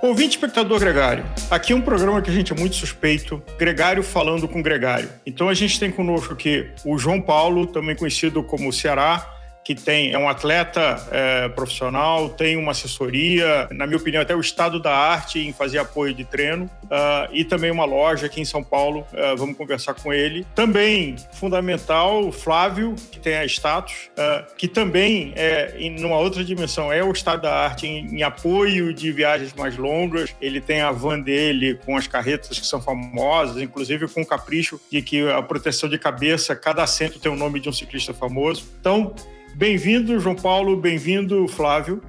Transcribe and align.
Ouvinte 0.00 0.36
espectador 0.36 0.78
gregário, 0.78 1.24
aqui 1.50 1.72
é 1.72 1.76
um 1.76 1.80
programa 1.80 2.22
que 2.22 2.30
a 2.30 2.32
gente 2.32 2.52
é 2.52 2.56
muito 2.56 2.76
suspeito, 2.76 3.42
gregário 3.58 4.00
falando 4.00 4.46
com 4.46 4.62
gregário. 4.62 5.08
Então 5.26 5.48
a 5.48 5.54
gente 5.54 5.80
tem 5.80 5.90
conosco 5.90 6.34
aqui 6.34 6.70
o 6.84 6.96
João 6.96 7.20
Paulo, 7.20 7.66
também 7.66 7.96
conhecido 7.96 8.40
como 8.44 8.72
Ceará, 8.72 9.26
que 9.68 9.74
tem, 9.74 10.14
é 10.14 10.18
um 10.18 10.26
atleta 10.26 10.96
é, 11.10 11.46
profissional, 11.50 12.30
tem 12.30 12.56
uma 12.56 12.70
assessoria, 12.70 13.68
na 13.70 13.86
minha 13.86 13.98
opinião, 13.98 14.22
até 14.22 14.34
o 14.34 14.40
estado 14.40 14.80
da 14.80 14.96
arte 14.96 15.40
em 15.40 15.52
fazer 15.52 15.76
apoio 15.76 16.14
de 16.14 16.24
treino, 16.24 16.64
uh, 16.84 17.28
e 17.34 17.44
também 17.44 17.70
uma 17.70 17.84
loja 17.84 18.24
aqui 18.24 18.40
em 18.40 18.46
São 18.46 18.64
Paulo. 18.64 19.06
Uh, 19.12 19.36
vamos 19.36 19.58
conversar 19.58 19.92
com 19.92 20.10
ele. 20.10 20.46
Também 20.54 21.16
fundamental, 21.32 22.26
o 22.26 22.32
Flávio, 22.32 22.94
que 23.12 23.20
tem 23.20 23.36
a 23.36 23.44
status, 23.44 24.08
uh, 24.16 24.56
que 24.56 24.66
também 24.66 25.34
é, 25.36 25.74
em 25.78 26.02
uma 26.02 26.16
outra 26.16 26.42
dimensão, 26.42 26.90
é 26.90 27.04
o 27.04 27.12
estado 27.12 27.42
da 27.42 27.54
arte 27.54 27.86
em, 27.86 28.06
em 28.16 28.22
apoio 28.22 28.94
de 28.94 29.12
viagens 29.12 29.52
mais 29.52 29.76
longas. 29.76 30.34
Ele 30.40 30.62
tem 30.62 30.80
a 30.80 30.90
van 30.92 31.20
dele 31.20 31.78
com 31.84 31.94
as 31.94 32.06
carretas 32.06 32.58
que 32.58 32.66
são 32.66 32.80
famosas, 32.80 33.60
inclusive 33.60 34.08
com 34.08 34.22
o 34.22 34.26
capricho 34.26 34.80
de 34.90 35.02
que 35.02 35.28
a 35.28 35.42
proteção 35.42 35.90
de 35.90 35.98
cabeça, 35.98 36.56
cada 36.56 36.82
assento 36.82 37.18
tem 37.18 37.30
o 37.30 37.36
nome 37.36 37.60
de 37.60 37.68
um 37.68 37.72
ciclista 37.72 38.14
famoso. 38.14 38.66
Então, 38.80 39.14
Bem-vindo, 39.54 40.18
João 40.20 40.34
Paulo. 40.34 40.76
Bem-vindo, 40.76 41.46
Flávio. 41.48 42.02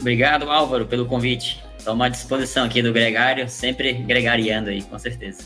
Obrigado, 0.00 0.50
Álvaro, 0.50 0.86
pelo 0.86 1.06
convite. 1.06 1.62
Estamos 1.78 2.06
à 2.06 2.08
disposição 2.08 2.64
aqui 2.64 2.82
do 2.82 2.92
Gregário, 2.92 3.48
sempre 3.48 3.92
gregariando 3.92 4.70
aí, 4.70 4.82
com 4.82 4.98
certeza. 4.98 5.42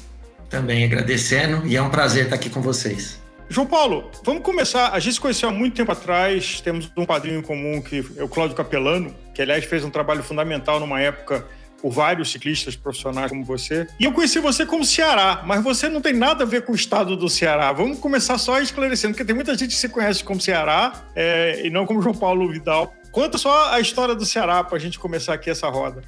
Também 0.51 0.85
agradecendo 0.85 1.67
e 1.67 1.77
é 1.77 1.83
um 1.83 1.91
prazer 1.91 2.25
estar 2.25 2.37
aqui 2.37 2.51
com 2.51 2.61
vocês. 2.61 3.23
João 3.49 3.67
Paulo, 3.67 4.11
vamos 4.25 4.43
começar. 4.43 4.91
A 4.93 4.99
gente 4.99 5.15
se 5.15 5.21
conheceu 5.21 5.49
há 5.49 5.53
muito 5.53 5.77
tempo 5.77 5.93
atrás, 5.93 6.61
temos 6.61 6.91
um 6.97 7.05
padrinho 7.05 7.39
em 7.39 7.43
comum 7.43 7.81
que 7.81 8.05
é 8.17 8.23
o 8.23 8.29
Cláudio 8.29 8.57
Capelano, 8.57 9.15
que 9.35 9.43
aliás 9.43 9.65
fez 9.65 9.85
um 9.85 9.91
trabalho 9.91 10.23
fundamental 10.23 10.81
numa 10.81 11.01
época 11.01 11.47
por 11.85 11.93
vários 11.93 12.33
ciclistas 12.33 12.75
profissionais 12.75 13.31
como 13.31 13.45
você. 13.45 13.87
E 14.01 14.07
eu 14.07 14.13
conheci 14.13 14.39
você 14.39 14.65
como 14.65 14.87
Ceará, 14.87 15.43
mas 15.45 15.63
você 15.63 15.87
não 15.87 16.01
tem 16.01 16.15
nada 16.15 16.45
a 16.45 16.47
ver 16.47 16.63
com 16.63 16.73
o 16.73 16.75
estado 16.75 17.15
do 17.15 17.29
Ceará. 17.29 17.71
Vamos 17.75 17.99
começar 17.99 18.39
só 18.39 18.59
esclarecendo, 18.59 19.13
porque 19.13 19.23
tem 19.23 19.35
muita 19.35 19.55
gente 19.55 19.73
que 19.73 19.77
se 19.77 19.91
conhece 19.91 20.25
como 20.25 20.41
Ceará 20.41 21.05
é, 21.15 21.61
e 21.63 21.69
não 21.69 21.85
como 21.85 22.01
João 22.01 22.15
Paulo 22.15 22.51
Vidal. 22.51 22.91
Conta 23.13 23.37
só 23.37 23.71
a 23.71 23.81
história 23.81 24.15
do 24.15 24.25
Ceará 24.25 24.65
para 24.65 24.79
a 24.79 24.81
gente 24.81 24.99
começar 24.99 25.35
aqui 25.35 25.51
essa 25.51 25.69
roda. 25.69 26.03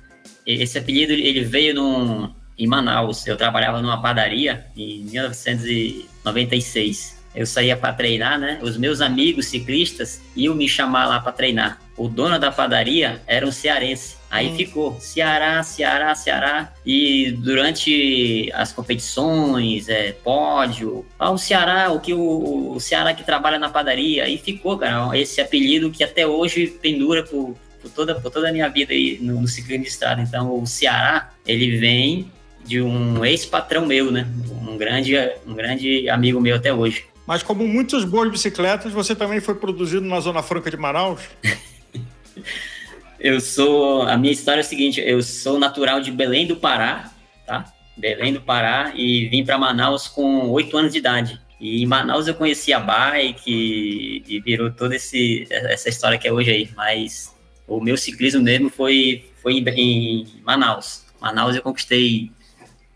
Esse 0.47 0.79
apelido 0.79 1.13
ele 1.13 1.45
veio 1.45 1.75
num, 1.75 2.33
em 2.59 2.67
Manaus. 2.67 3.27
Eu 3.27 3.37
trabalhava 3.37 3.83
numa 3.83 4.01
padaria 4.01 4.65
em 4.75 5.05
1996 5.05 7.17
eu 7.37 7.45
saía 7.45 7.77
para 7.77 7.93
treinar, 7.93 8.41
né? 8.41 8.59
Os 8.63 8.79
meus 8.79 9.03
amigos 9.03 9.49
ciclistas 9.49 10.23
iam 10.35 10.55
me 10.55 10.67
chamar 10.67 11.07
lá 11.07 11.21
para 11.21 11.33
treinar. 11.33 11.79
O 11.97 12.09
dono 12.09 12.39
da 12.39 12.51
padaria 12.51 13.23
era 13.27 13.47
um 13.47 13.53
cearense. 13.53 14.17
Aí 14.31 14.49
hum. 14.49 14.57
ficou 14.57 15.01
Ceará, 15.01 15.63
Ceará, 15.63 16.15
Ceará. 16.15 16.73
E 16.85 17.33
durante 17.33 18.51
as 18.53 18.73
competições, 18.73 19.89
é, 19.89 20.13
pódio, 20.13 21.07
ah, 21.19 21.31
o 21.31 21.39
Ceará, 21.39 21.91
o 21.91 22.01
que 22.01 22.13
o, 22.13 22.75
o 22.75 22.81
Ceará 22.81 23.15
que 23.15 23.25
trabalha 23.25 23.59
na 23.59 23.71
padaria. 23.71 24.25
Aí 24.25 24.37
ficou, 24.37 24.77
cara, 24.77 25.17
esse 25.19 25.41
apelido 25.41 25.91
que 25.91 26.05
até 26.05 26.27
hoje 26.27 26.67
pendura 26.67 27.23
por, 27.23 27.57
por 27.81 27.91
toda, 27.91 28.15
por 28.17 28.31
toda 28.31 28.51
a 28.51 28.53
minha 28.53 28.69
vida 28.69 28.93
aí 28.93 29.19
no, 29.21 29.41
no 29.41 29.49
ciclismo 29.49 29.85
de 29.85 29.91
estrada. 29.91 30.21
Então, 30.21 30.61
o 30.61 30.67
Ceará, 30.67 31.31
ele 31.47 31.79
vem 31.79 32.31
de 32.65 32.83
um 32.83 33.25
ex-patrão 33.25 33.87
meu, 33.87 34.11
né? 34.11 34.27
Um 34.69 34.77
grande, 34.77 35.17
um 35.47 35.55
grande 35.55 36.11
amigo 36.11 36.41
meu 36.41 36.57
até 36.57 36.75
hoje. 36.75 37.05
Mas 37.27 37.43
como 37.43 37.67
muitas 37.67 38.05
boas 38.05 38.31
bicicletas, 38.31 38.93
você 38.93 39.15
também 39.15 39.41
foi 39.41 39.55
produzido 39.55 40.07
na 40.07 40.21
Zona 40.21 40.43
Franca 40.43 40.71
de 40.71 40.77
Manaus? 40.77 41.21
eu 43.19 43.41
sou. 43.41 44.03
A 44.03 44.17
minha 44.17 44.33
história 44.33 44.61
é 44.61 44.65
a 44.65 44.65
seguinte: 44.65 45.01
eu 45.01 45.23
sou 45.23 45.59
natural 45.59 46.01
de 46.01 46.11
Belém 46.11 46.47
do 46.47 46.57
Pará, 46.57 47.11
tá? 47.47 47.73
Belém 47.97 48.33
do 48.33 48.41
Pará, 48.41 48.93
e 48.95 49.27
vim 49.29 49.45
para 49.45 49.59
Manaus 49.59 50.07
com 50.07 50.49
oito 50.51 50.77
anos 50.77 50.93
de 50.93 50.99
idade. 50.99 51.41
E 51.59 51.83
em 51.83 51.87
Manaus 51.87 52.29
eu 52.29 52.35
conheci 52.35 52.73
a 52.73 52.79
bike 52.79 54.23
e 54.29 54.41
virou 54.41 54.71
toda 54.71 54.95
esse, 54.95 55.47
essa 55.51 55.89
história 55.89 56.19
que 56.19 56.29
é 56.29 56.33
hoje 56.33 56.51
aí. 56.51 56.71
Mas 56.77 57.35
o 57.67 57.81
meu 57.81 57.97
ciclismo 57.97 58.43
mesmo 58.43 58.69
foi, 58.69 59.25
foi 59.43 59.55
em, 59.55 59.69
em 59.69 60.27
Manaus. 60.45 61.07
Manaus 61.21 61.57
eu 61.57 61.63
conquistei 61.63 62.31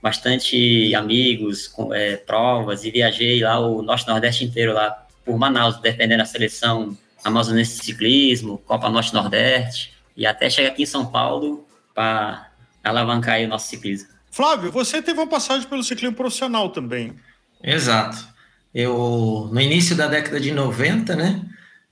bastante 0.02 0.94
amigos, 0.94 1.68
com, 1.68 1.92
é, 1.92 2.16
provas, 2.16 2.84
e 2.84 2.90
viajei 2.90 3.42
lá 3.42 3.58
o 3.58 3.82
Norte-Nordeste 3.82 4.44
inteiro, 4.44 4.72
lá 4.72 5.06
por 5.24 5.38
Manaus, 5.38 5.80
defendendo 5.80 6.20
a 6.20 6.24
seleção 6.24 6.96
amazonense 7.24 7.78
de 7.78 7.84
ciclismo, 7.84 8.58
Copa 8.58 8.88
Norte-Nordeste, 8.88 9.92
e 10.16 10.26
até 10.26 10.48
chegar 10.50 10.70
aqui 10.70 10.82
em 10.82 10.86
São 10.86 11.06
Paulo 11.06 11.66
para 11.94 12.50
alavancar 12.82 13.40
o 13.40 13.48
nosso 13.48 13.68
ciclismo. 13.68 14.08
Flávio, 14.30 14.70
você 14.70 15.02
teve 15.02 15.18
uma 15.18 15.26
passagem 15.26 15.68
pelo 15.68 15.82
ciclismo 15.82 16.16
profissional 16.16 16.70
também. 16.70 17.14
Exato. 17.62 18.28
Eu, 18.72 19.48
no 19.52 19.60
início 19.60 19.96
da 19.96 20.06
década 20.06 20.38
de 20.38 20.52
90, 20.52 21.16
né, 21.16 21.42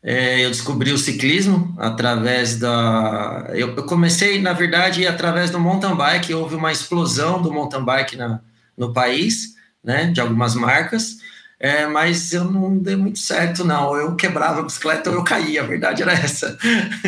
é, 0.02 0.44
eu 0.44 0.50
descobri 0.50 0.92
o 0.92 0.98
ciclismo 0.98 1.74
através 1.76 2.58
da. 2.58 3.50
Eu, 3.50 3.74
eu, 3.74 3.84
comecei, 3.84 4.40
na 4.40 4.52
verdade, 4.52 5.06
através 5.06 5.50
do 5.50 5.58
mountain 5.58 5.96
bike. 5.96 6.32
Houve 6.32 6.54
uma 6.54 6.70
explosão 6.70 7.42
do 7.42 7.52
mountain 7.52 7.84
bike 7.84 8.16
na, 8.16 8.40
no 8.76 8.92
país, 8.92 9.56
né, 9.82 10.06
de 10.06 10.20
algumas 10.20 10.54
marcas, 10.54 11.16
é, 11.60 11.86
mas 11.86 12.32
eu 12.32 12.44
não 12.44 12.78
dei 12.78 12.94
muito 12.94 13.18
certo, 13.18 13.64
não. 13.64 13.96
Eu 13.96 14.14
quebrava 14.14 14.60
a 14.60 14.62
bicicleta 14.62 15.10
ou 15.10 15.16
eu 15.16 15.24
caía, 15.24 15.62
a 15.62 15.66
verdade 15.66 16.02
era 16.02 16.12
essa. 16.12 16.56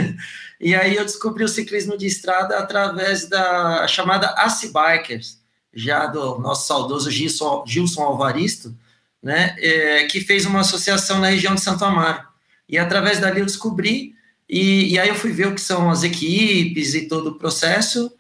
e 0.60 0.74
aí 0.74 0.96
eu 0.96 1.04
descobri 1.04 1.44
o 1.44 1.48
ciclismo 1.48 1.96
de 1.96 2.06
estrada 2.06 2.58
através 2.58 3.28
da 3.28 3.86
chamada 3.86 4.28
AC 4.30 4.72
Bikers, 4.72 5.38
já 5.72 6.06
do 6.06 6.38
nosso 6.38 6.66
saudoso 6.66 7.10
Gilson, 7.10 7.64
Gilson 7.66 8.02
Alvaristo, 8.02 8.74
né, 9.22 9.54
é, 9.58 10.04
que 10.06 10.20
fez 10.20 10.46
uma 10.46 10.60
associação 10.60 11.20
na 11.20 11.28
região 11.28 11.54
de 11.54 11.60
Santo 11.60 11.84
Amaro. 11.84 12.26
E 12.68 12.78
através 12.78 13.20
dali 13.20 13.40
eu 13.40 13.46
descobri, 13.46 14.14
e, 14.48 14.94
e 14.94 14.98
aí 14.98 15.08
eu 15.08 15.14
fui 15.14 15.30
ver 15.30 15.46
o 15.46 15.54
que 15.54 15.60
são 15.60 15.90
as 15.90 16.02
equipes 16.02 16.94
e 16.94 17.06
todo 17.06 17.28
o 17.28 17.34
processo, 17.38 18.12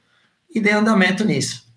e 0.54 0.60
dei 0.60 0.72
andamento 0.72 1.24
nisso. 1.24 1.69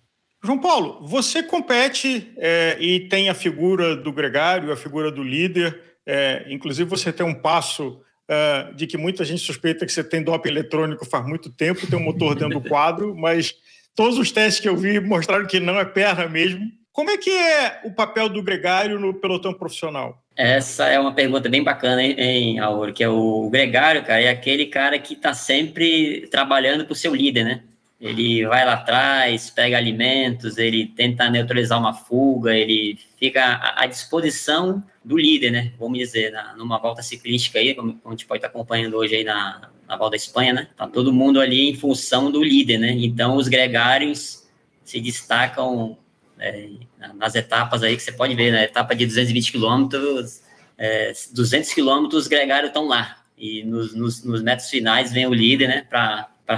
João 0.44 0.60
Paulo, 0.60 1.08
você 1.08 1.42
compete 1.42 2.34
é, 2.38 2.76
e 2.78 3.08
tem 3.08 3.30
a 3.30 3.34
figura 3.34 3.96
do 3.96 4.12
gregário, 4.12 4.74
a 4.74 4.76
figura 4.76 5.10
do 5.10 5.24
líder, 5.24 5.80
é, 6.06 6.46
inclusive 6.50 6.90
você 6.90 7.14
tem 7.14 7.26
um 7.26 7.34
passo 7.34 8.02
é, 8.28 8.74
de 8.76 8.86
que 8.86 8.98
muita 8.98 9.24
gente 9.24 9.42
suspeita 9.42 9.86
que 9.86 9.92
você 9.92 10.04
tem 10.04 10.22
doping 10.22 10.50
eletrônico 10.50 11.06
faz 11.06 11.26
muito 11.26 11.50
tempo, 11.50 11.88
tem 11.88 11.98
um 11.98 12.04
motor 12.04 12.36
dentro 12.36 12.60
do 12.60 12.68
quadro, 12.68 13.16
mas 13.16 13.56
todos 13.96 14.18
os 14.18 14.34
testes 14.34 14.60
que 14.60 14.68
eu 14.68 14.76
vi 14.76 15.00
mostraram 15.00 15.48
que 15.48 15.62
não 15.62 15.80
é 15.80 15.86
perna 15.86 16.28
mesmo. 16.28 16.70
Como 16.92 17.10
é 17.10 17.18
que 17.18 17.32
é 17.32 17.82
o 17.86 17.92
papel 17.92 18.28
do 18.28 18.44
gregário 18.44 19.00
no 19.00 19.14
pelotão 19.14 19.54
profissional? 19.54 20.22
Essa 20.36 20.88
é 20.88 21.00
uma 21.00 21.14
pergunta 21.14 21.48
bem 21.48 21.64
bacana, 21.64 22.04
hein, 22.04 22.16
hein 22.18 22.60
Auro? 22.60 22.94
Que 22.94 23.04
é 23.04 23.10
o 23.10 23.50
gregário, 23.50 24.04
cara, 24.04 24.22
é 24.22 24.30
aquele 24.30 24.66
cara 24.66 25.00
que 25.00 25.14
está 25.14 25.34
sempre 25.34 26.28
trabalhando 26.30 26.84
para 26.86 26.94
o 26.94 26.96
seu 26.96 27.16
líder, 27.16 27.46
né? 27.46 27.64
Ele 28.04 28.46
vai 28.46 28.66
lá 28.66 28.74
atrás, 28.74 29.50
pega 29.50 29.78
alimentos, 29.78 30.58
ele 30.58 30.88
tenta 30.88 31.30
neutralizar 31.30 31.80
uma 31.80 31.94
fuga, 31.94 32.54
ele 32.54 33.00
fica 33.18 33.74
à 33.78 33.86
disposição 33.86 34.84
do 35.06 35.18
líder, 35.18 35.52
né? 35.52 35.72
Vamos 35.80 35.98
dizer, 35.98 36.30
na, 36.34 36.54
numa 36.54 36.78
volta 36.78 37.02
ciclística 37.02 37.60
aí, 37.60 37.74
como, 37.74 37.94
como 37.94 38.14
a 38.14 38.18
gente 38.18 38.26
pode 38.26 38.40
estar 38.40 38.50
acompanhando 38.50 38.98
hoje 38.98 39.16
aí 39.16 39.24
na, 39.24 39.70
na 39.88 39.96
volta 39.96 40.12
da 40.12 40.18
Espanha, 40.18 40.52
né? 40.52 40.68
Tá 40.76 40.86
todo 40.86 41.14
mundo 41.14 41.40
ali 41.40 41.70
em 41.70 41.76
função 41.76 42.30
do 42.30 42.44
líder, 42.44 42.78
né? 42.78 42.92
Então 42.92 43.38
os 43.38 43.48
gregários 43.48 44.44
se 44.84 45.00
destacam 45.00 45.98
é, 46.38 46.72
nas 47.16 47.36
etapas 47.36 47.84
aí 47.84 47.96
que 47.96 48.04
você 48.04 48.12
pode 48.12 48.36
ver, 48.36 48.52
na 48.52 48.58
né? 48.58 48.64
etapa 48.66 48.94
de 48.94 49.06
220 49.06 49.50
quilômetros, 49.50 50.42
é, 50.78 51.14
200 51.34 51.74
quilômetros, 51.74 52.24
os 52.24 52.28
gregários 52.28 52.68
estão 52.68 52.86
lá. 52.86 53.24
E 53.38 53.64
nos, 53.64 53.96
nos, 53.96 54.26
nos, 54.26 54.44
metros 54.44 54.70
finais 54.70 55.14
vem 55.14 55.26
o 55.26 55.34
líder, 55.34 55.68
né, 55.68 55.88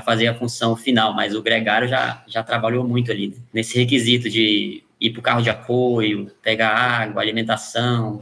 fazer 0.04 0.28
a 0.28 0.36
função 0.36 0.76
final. 0.76 1.14
Mas 1.14 1.36
o 1.36 1.42
gregário 1.42 1.88
já, 1.88 2.24
já 2.28 2.44
trabalhou 2.44 2.88
muito 2.88 3.12
ali, 3.12 3.30
né? 3.30 3.36
nesse 3.54 3.78
requisito 3.78 4.30
de 4.30 4.84
ir 5.00 5.10
para 5.12 5.20
o 5.20 5.24
carro 5.24 5.42
de 5.42 5.50
apoio, 5.50 6.32
pegar 6.42 6.70
água, 6.70 7.22
alimentação, 7.22 8.22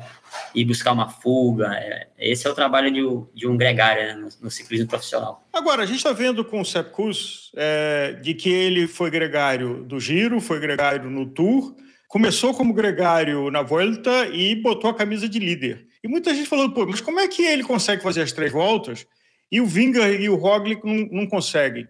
ir 0.53 0.65
buscar 0.65 0.91
uma 0.91 1.09
fuga. 1.09 1.73
É, 1.75 2.07
esse 2.17 2.47
é 2.47 2.49
o 2.49 2.55
trabalho 2.55 2.91
de, 2.91 3.01
de 3.39 3.47
um 3.47 3.55
gregário 3.55 4.03
né, 4.03 4.13
no, 4.15 4.29
no, 4.41 4.51
ciclismo 4.51 4.87
profissional. 4.87 5.45
Agora, 5.53 5.83
a 5.83 5.85
gente 5.85 5.97
está 5.97 6.11
vendo 6.11 6.43
com 6.43 6.61
o 6.61 6.65
Sepp 6.65 6.91
Kuss 6.91 7.51
é, 7.55 8.13
de 8.21 8.33
que 8.33 8.49
ele 8.49 8.87
foi 8.87 9.09
gregário 9.09 9.83
do 9.83 9.99
Giro, 9.99 10.41
foi 10.41 10.59
gregário 10.59 11.09
no 11.09 11.25
Tour, 11.27 11.75
começou 12.07 12.53
como 12.53 12.73
gregário 12.73 13.49
na 13.49 13.61
Volta 13.61 14.27
e 14.27 14.55
botou 14.55 14.89
a 14.89 14.93
camisa 14.93 15.27
de 15.29 15.39
líder. 15.39 15.87
E 16.03 16.07
muita 16.07 16.33
gente 16.33 16.49
falando, 16.49 16.73
pô, 16.73 16.85
mas 16.85 17.01
como 17.01 17.19
é 17.19 17.27
que 17.27 17.43
ele 17.43 17.63
consegue 17.63 18.03
fazer 18.03 18.21
as 18.21 18.31
três 18.31 18.51
voltas 18.51 19.05
e 19.53 19.61
o 19.61 19.65
Vingar 19.67 20.11
e 20.11 20.27
o 20.27 20.35
Roglic 20.35 20.83
não, 20.83 21.07
não 21.11 21.27
conseguem? 21.27 21.87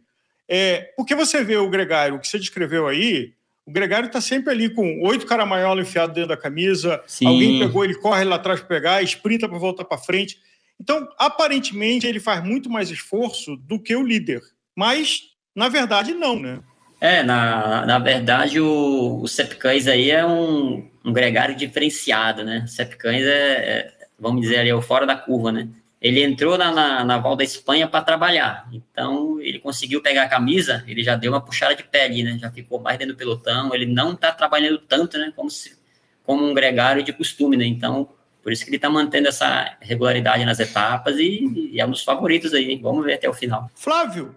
É, 0.50 0.92
porque 0.98 1.16
você 1.16 1.44
vê 1.44 1.56
o 1.56 1.70
gregário 1.70 2.20
que 2.20 2.28
você 2.28 2.38
descreveu 2.38 2.88
aí, 2.88 3.34
o 3.66 3.72
Gregário 3.72 4.08
está 4.08 4.20
sempre 4.20 4.52
ali 4.52 4.70
com 4.70 5.02
oito 5.04 5.26
caramanhola 5.26 5.82
enfiado 5.82 6.14
dentro 6.14 6.30
da 6.30 6.38
camisa. 6.38 7.02
Sim. 7.08 7.28
Alguém 7.28 7.60
pegou, 7.60 7.86
ele 7.86 7.96
corre 7.96 8.26
lá 8.26 8.36
atrás 8.36 8.60
para 8.60 8.68
pegar, 8.68 9.02
sprinta 9.04 9.48
para 9.48 9.58
voltar 9.58 9.86
para 9.86 9.98
frente. 9.98 10.38
Então, 10.78 11.08
aparentemente, 11.18 12.06
ele 12.06 12.20
faz 12.20 12.44
muito 12.44 12.70
mais 12.70 12.90
esforço 12.90 13.56
do 13.56 13.80
que 13.80 13.96
o 13.96 14.04
líder. 14.04 14.42
Mas, 14.76 15.22
na 15.56 15.70
verdade, 15.70 16.14
não, 16.14 16.38
né? 16.38 16.60
É, 17.00 17.24
na, 17.24 17.86
na 17.86 18.00
verdade, 18.00 18.60
o, 18.60 19.22
o 19.22 19.28
Sepcães 19.30 19.88
aí 19.88 20.12
é 20.12 20.26
um, 20.26 20.86
um 21.06 21.14
gregário 21.14 21.56
diferenciado, 21.56 22.44
né? 22.44 22.64
O 22.66 22.68
Sepcães 22.68 23.24
é, 23.24 23.54
é, 23.54 23.94
vamos 24.20 24.42
dizer 24.42 24.60
ali, 24.60 24.70
é 24.70 24.76
o 24.76 24.82
fora 24.82 25.06
da 25.06 25.16
curva, 25.16 25.54
né? 25.54 25.70
Ele 26.04 26.22
entrou 26.22 26.58
na, 26.58 26.70
na, 26.70 27.06
na 27.06 27.18
Val 27.18 27.34
da 27.38 27.46
Espanha 27.46 27.88
para 27.88 28.04
trabalhar, 28.04 28.68
então 28.74 29.40
ele 29.40 29.58
conseguiu 29.58 30.02
pegar 30.02 30.24
a 30.24 30.28
camisa, 30.28 30.84
ele 30.86 31.02
já 31.02 31.16
deu 31.16 31.32
uma 31.32 31.40
puxada 31.40 31.74
de 31.74 31.84
ali, 31.98 32.24
né? 32.24 32.38
Já 32.38 32.52
ficou 32.52 32.78
mais 32.82 32.98
dentro 33.00 33.14
do 33.14 33.18
pelotão, 33.18 33.74
ele 33.74 33.86
não 33.86 34.12
está 34.12 34.30
trabalhando 34.34 34.80
tanto, 34.80 35.18
né? 35.18 35.32
Como, 35.34 35.50
se, 35.50 35.78
como 36.26 36.46
um 36.46 36.54
gregário 36.54 37.02
de 37.04 37.14
costume, 37.14 37.56
né? 37.56 37.66
Então, 37.66 38.10
por 38.44 38.52
isso 38.52 38.66
que 38.66 38.70
ele 38.70 38.76
está 38.76 38.90
mantendo 38.90 39.30
essa 39.30 39.78
regularidade 39.80 40.44
nas 40.44 40.60
etapas 40.60 41.18
e, 41.18 41.72
e 41.72 41.80
é 41.80 41.86
um 41.86 41.92
dos 41.92 42.04
favoritos 42.04 42.54
aí. 42.54 42.76
Vamos 42.76 43.06
ver 43.06 43.14
até 43.14 43.30
o 43.30 43.34
final. 43.34 43.72
Flávio, 43.74 44.36